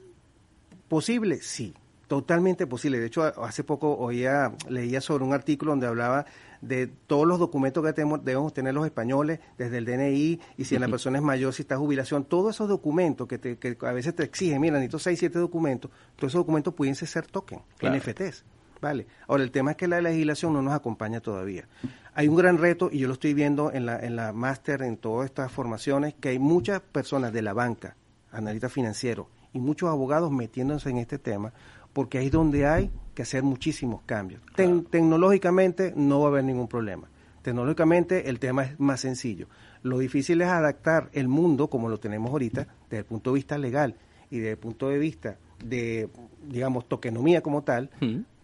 ¿posible? 0.90 1.38
Sí, 1.42 1.74
totalmente 2.08 2.68
posible. 2.68 3.00
De 3.00 3.06
hecho, 3.06 3.24
hace 3.24 3.64
poco 3.64 3.96
oía, 3.98 4.52
leía 4.68 5.00
sobre 5.00 5.24
un 5.24 5.34
artículo 5.34 5.72
donde 5.72 5.88
hablaba 5.88 6.26
de 6.60 6.88
todos 6.88 7.26
los 7.26 7.40
documentos 7.40 7.86
que 7.86 7.94
tenemos, 7.94 8.24
debemos 8.24 8.54
tener 8.54 8.74
los 8.74 8.86
españoles, 8.86 9.40
desde 9.58 9.78
el 9.78 9.86
DNI, 9.86 10.42
y 10.58 10.66
si 10.66 10.78
la 10.78 10.90
persona 10.90 11.20
es 11.20 11.24
mayor, 11.24 11.54
si 11.54 11.62
está 11.62 11.78
jubilación, 11.78 12.26
todos 12.26 12.56
esos 12.56 12.68
documentos 12.68 13.28
que, 13.28 13.40
que 13.40 13.78
a 13.82 13.92
veces 13.94 14.14
te 14.14 14.24
exigen, 14.24 14.60
mira, 14.60 14.76
necesito 14.76 15.00
seis, 15.00 15.20
siete 15.20 15.40
documentos, 15.40 15.90
todos 16.18 16.32
esos 16.32 16.40
documentos 16.40 16.74
pueden 16.74 16.96
ser 16.96 17.28
token, 17.28 17.60
NFTs. 17.82 18.44
Vale. 18.84 19.08
Ahora, 19.30 19.44
el 19.44 19.52
tema 19.52 19.72
es 19.72 19.78
que 19.78 19.88
la 19.88 20.02
legislación 20.02 20.52
no 20.52 20.62
nos 20.62 20.74
acompaña 20.74 21.22
todavía. 21.22 21.70
Hay 22.16 22.28
un 22.28 22.36
gran 22.36 22.58
reto, 22.58 22.90
y 22.92 23.00
yo 23.00 23.08
lo 23.08 23.14
estoy 23.14 23.34
viendo 23.34 23.72
en 23.72 23.86
la, 23.86 23.98
en 23.98 24.18
la 24.18 24.34
máster, 24.34 24.82
en 24.82 24.98
todas 24.98 25.24
estas 25.28 25.54
formaciones, 25.54 26.16
que 26.16 26.28
hay 26.28 26.38
muchas 26.38 26.82
personas 26.82 27.32
de 27.32 27.42
la 27.42 27.54
banca, 27.54 27.96
analistas 28.30 28.74
financieros, 28.74 29.28
y 29.54 29.60
muchos 29.60 29.88
abogados 29.88 30.34
metiéndose 30.34 30.90
en 30.90 30.98
este 30.98 31.18
tema, 31.18 31.54
porque 31.94 32.18
ahí 32.18 32.26
es 32.26 32.34
donde 32.34 32.68
hay 32.68 32.92
que 33.16 33.22
hacer 33.22 33.42
muchísimos 33.42 34.02
cambios. 34.06 34.42
tecnológicamente 34.54 35.94
no 35.96 36.20
va 36.20 36.26
a 36.26 36.30
haber 36.32 36.44
ningún 36.44 36.68
problema. 36.68 37.08
Tecnológicamente 37.42 38.30
el 38.30 38.38
tema 38.40 38.66
es 38.66 38.80
más 38.82 39.00
sencillo. 39.00 39.48
Lo 39.82 39.98
difícil 39.98 40.42
es 40.42 40.50
adaptar 40.50 41.10
el 41.14 41.30
mundo 41.30 41.70
como 41.70 41.88
lo 41.88 42.02
tenemos 42.02 42.32
ahorita 42.32 42.68
desde 42.90 42.98
el 42.98 43.06
punto 43.06 43.30
de 43.30 43.36
vista 43.36 43.58
legal 43.58 43.96
y 44.30 44.40
desde 44.40 44.52
el 44.52 44.58
punto 44.58 44.90
de 44.90 44.98
vista 44.98 45.38
de, 45.64 46.10
digamos, 46.50 46.90
tokenomía 46.90 47.42
como 47.42 47.64
tal, 47.64 47.90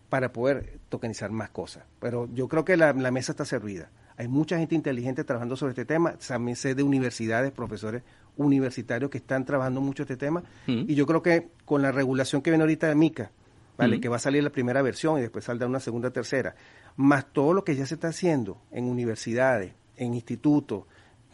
para 0.09 0.33
poder 0.33 0.79
tokenizar 0.89 1.31
más 1.31 1.49
cosas. 1.49 1.83
Pero 1.99 2.27
yo 2.33 2.47
creo 2.47 2.65
que 2.65 2.75
la, 2.75 2.93
mesa 2.93 3.31
está 3.31 3.45
servida. 3.45 3.89
Hay 4.17 4.27
mucha 4.27 4.57
gente 4.57 4.75
inteligente 4.75 5.23
trabajando 5.23 5.55
sobre 5.55 5.71
este 5.71 5.85
tema. 5.85 6.13
También 6.13 6.55
sé 6.55 6.75
de 6.75 6.83
universidades, 6.83 7.51
profesores 7.51 8.03
universitarios 8.35 9.09
que 9.09 9.19
están 9.19 9.45
trabajando 9.45 9.81
mucho 9.81 10.03
este 10.03 10.17
tema. 10.17 10.43
Mm. 10.67 10.85
Y 10.87 10.95
yo 10.95 11.05
creo 11.05 11.21
que 11.21 11.49
con 11.65 11.81
la 11.81 11.91
regulación 11.91 12.41
que 12.41 12.49
viene 12.49 12.63
ahorita 12.63 12.87
de 12.87 12.95
MICA, 12.95 13.31
¿vale? 13.77 13.97
Mm. 13.97 14.01
que 14.01 14.09
va 14.09 14.17
a 14.17 14.19
salir 14.19 14.43
la 14.43 14.49
primera 14.49 14.81
versión 14.81 15.19
y 15.19 15.21
después 15.21 15.45
saldrá 15.45 15.67
una 15.67 15.79
segunda, 15.79 16.11
tercera, 16.11 16.55
más 16.95 17.31
todo 17.31 17.53
lo 17.53 17.63
que 17.63 17.75
ya 17.75 17.85
se 17.85 17.93
está 17.93 18.09
haciendo 18.09 18.61
en 18.71 18.85
universidades, 18.85 19.73
en 19.95 20.13
institutos, 20.13 20.83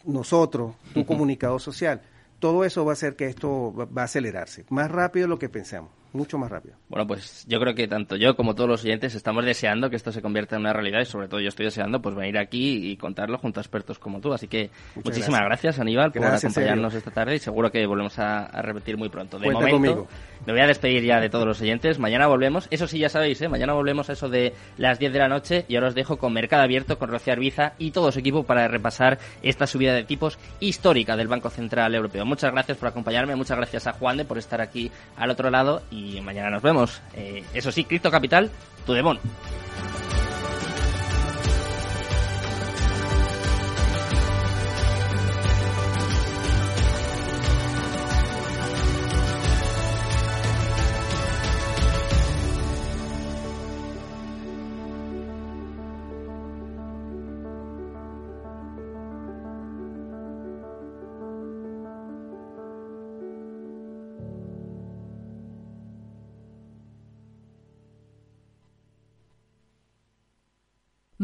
nosotros, 0.04 0.74
un 0.94 1.04
comunicado 1.04 1.58
social, 1.58 2.02
todo 2.38 2.64
eso 2.64 2.84
va 2.84 2.92
a 2.92 2.94
hacer 2.94 3.16
que 3.16 3.26
esto 3.26 3.74
va 3.74 4.02
a 4.02 4.04
acelerarse 4.04 4.64
más 4.68 4.90
rápido 4.90 5.24
de 5.24 5.28
lo 5.30 5.38
que 5.38 5.48
pensamos 5.48 5.90
mucho 6.16 6.38
más 6.38 6.50
rápido. 6.50 6.76
Bueno, 6.88 7.06
pues 7.06 7.44
yo 7.48 7.60
creo 7.60 7.74
que 7.74 7.86
tanto 7.88 8.16
yo 8.16 8.36
como 8.36 8.54
todos 8.54 8.68
los 8.68 8.84
oyentes 8.84 9.14
estamos 9.14 9.44
deseando 9.44 9.90
que 9.90 9.96
esto 9.96 10.12
se 10.12 10.22
convierta 10.22 10.56
en 10.56 10.62
una 10.62 10.72
realidad 10.72 11.00
y 11.00 11.04
sobre 11.04 11.28
todo 11.28 11.40
yo 11.40 11.48
estoy 11.48 11.66
deseando 11.66 12.00
pues 12.02 12.14
venir 12.14 12.38
aquí 12.38 12.90
y 12.90 12.96
contarlo 12.96 13.38
junto 13.38 13.60
a 13.60 13.62
expertos 13.62 13.98
como 13.98 14.20
tú. 14.20 14.32
Así 14.32 14.48
que 14.48 14.70
muchísimas 14.96 15.42
gracias. 15.42 15.78
Aníbal 15.78 16.12
por 16.12 16.24
acompañarnos 16.24 16.94
esta 16.94 17.10
tarde 17.10 17.36
y 17.36 17.38
seguro 17.38 17.70
que 17.70 17.86
volvemos 17.86 18.18
a, 18.18 18.46
repetir 18.62 18.96
muy 18.96 19.08
pronto. 19.08 19.38
De 19.38 19.50
momento 19.50 20.06
me 20.46 20.52
voy 20.52 20.62
a 20.62 20.66
despedir 20.66 21.04
ya 21.04 21.20
de 21.20 21.28
todos 21.28 21.46
los 21.46 21.60
oyentes. 21.60 21.98
Mañana 21.98 22.26
volvemos. 22.26 22.68
Eso 22.70 22.86
sí 22.86 22.98
ya 22.98 23.08
sabéis, 23.08 23.40
¿eh? 23.42 23.48
mañana 23.48 23.72
volvemos 23.72 24.08
a 24.10 24.12
eso 24.12 24.28
de 24.28 24.54
las 24.78 24.98
10 24.98 25.12
de 25.12 25.18
la 25.18 25.28
noche 25.28 25.64
y 25.68 25.74
ahora 25.74 25.88
os 25.88 25.94
dejo 25.94 26.18
con 26.18 26.32
Mercado 26.32 26.62
Abierto, 26.62 26.98
con 26.98 27.10
Rocío 27.10 27.32
Arbiza 27.32 27.74
y 27.78 27.90
todo 27.90 28.12
su 28.12 28.20
equipo 28.20 28.44
para 28.44 28.68
repasar 28.68 29.18
esta 29.42 29.66
subida 29.66 29.92
de 29.92 30.04
tipos 30.04 30.38
histórica 30.60 31.16
del 31.16 31.28
Banco 31.28 31.50
Central 31.50 31.94
Europeo. 31.94 32.24
Muchas 32.24 32.52
gracias 32.52 32.78
por 32.78 32.88
acompañarme, 32.88 33.34
muchas 33.34 33.56
gracias 33.56 33.86
a 33.86 33.92
Juan 33.92 34.16
de 34.16 34.24
por 34.24 34.38
estar 34.38 34.60
aquí 34.60 34.90
al 35.16 35.30
otro 35.30 35.50
lado 35.50 35.82
y 35.90 36.05
y 36.14 36.20
mañana 36.20 36.50
nos 36.50 36.62
vemos. 36.62 37.00
Eh, 37.14 37.44
eso 37.54 37.72
sí, 37.72 37.84
Cripto 37.84 38.10
Capital, 38.10 38.50
tu 38.84 38.92
demon. 38.92 39.18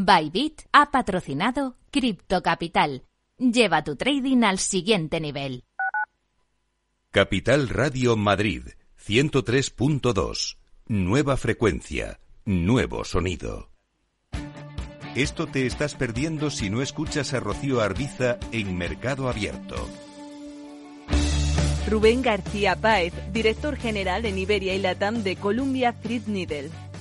Bybit 0.04 0.62
ha 0.72 0.90
patrocinado 0.90 1.76
Crypto 1.92 2.42
Capital. 2.42 3.04
Lleva 3.38 3.84
tu 3.84 3.94
trading 3.94 4.42
al 4.42 4.58
siguiente 4.58 5.20
nivel. 5.20 5.62
Capital 7.12 7.68
Radio 7.68 8.16
Madrid 8.16 8.64
103.2. 9.06 10.56
Nueva 10.88 11.36
frecuencia, 11.36 12.18
nuevo 12.44 13.04
sonido. 13.04 13.70
Esto 15.14 15.46
te 15.46 15.66
estás 15.66 15.94
perdiendo 15.94 16.50
si 16.50 16.68
no 16.68 16.82
escuchas 16.82 17.32
a 17.32 17.38
Rocío 17.38 17.80
Arbiza 17.80 18.38
en 18.50 18.76
Mercado 18.76 19.28
Abierto. 19.28 19.88
Rubén 21.88 22.22
García 22.22 22.74
Páez, 22.74 23.12
director 23.32 23.76
general 23.76 24.24
en 24.24 24.38
Iberia 24.38 24.74
y 24.74 24.80
Latam 24.80 25.22
de 25.22 25.36
Columbia 25.36 25.92
Threadneedle 25.92 26.70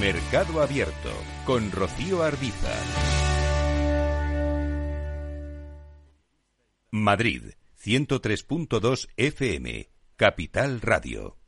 Mercado 0.00 0.62
Abierto 0.62 1.12
con 1.44 1.70
Rocío 1.70 2.22
Arbiza. 2.22 2.72
Madrid, 6.90 7.52
103.2 7.84 9.08
FM, 9.18 9.90
Capital 10.16 10.80
Radio. 10.80 11.39